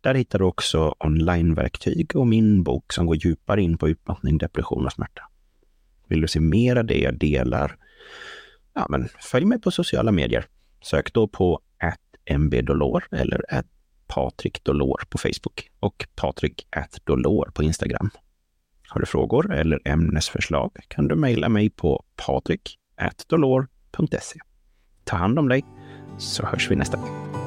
Där 0.00 0.14
hittar 0.14 0.38
du 0.38 0.44
också 0.44 0.94
onlineverktyg 0.98 2.16
och 2.16 2.26
min 2.26 2.62
bok 2.62 2.92
som 2.92 3.06
går 3.06 3.16
djupare 3.16 3.62
in 3.62 3.78
på 3.78 3.88
utmattning, 3.88 4.38
depression 4.38 4.86
och 4.86 4.92
smärta. 4.92 5.22
Vill 6.08 6.20
du 6.20 6.28
se 6.28 6.40
mer 6.40 6.76
av 6.76 6.84
det 6.84 6.98
jag 6.98 7.18
delar? 7.18 7.76
Ja, 8.74 8.86
men 8.88 9.08
följ 9.20 9.44
mig 9.44 9.60
på 9.60 9.70
sociala 9.70 10.12
medier. 10.12 10.46
Sök 10.84 11.12
då 11.12 11.28
på 11.28 11.60
mbdolor 12.38 13.04
eller 13.12 13.40
Patrik 14.06 14.64
Dolor 14.64 15.02
på 15.08 15.18
Facebook 15.18 15.70
och 15.80 16.06
Patrik 16.14 16.66
Dolor 17.04 17.50
på 17.54 17.62
Instagram. 17.62 18.10
Har 18.88 19.00
du 19.00 19.06
frågor 19.06 19.54
eller 19.54 19.80
ämnesförslag 19.84 20.76
kan 20.88 21.08
du 21.08 21.14
mejla 21.14 21.48
mig 21.48 21.70
på 21.70 22.04
patrik.dolor.se. 22.26 24.38
Ta 25.04 25.16
hand 25.16 25.38
om 25.38 25.48
dig 25.48 25.64
så 26.18 26.46
hörs 26.46 26.70
vi 26.70 26.76
nästa 26.76 26.96
gång. 26.96 27.43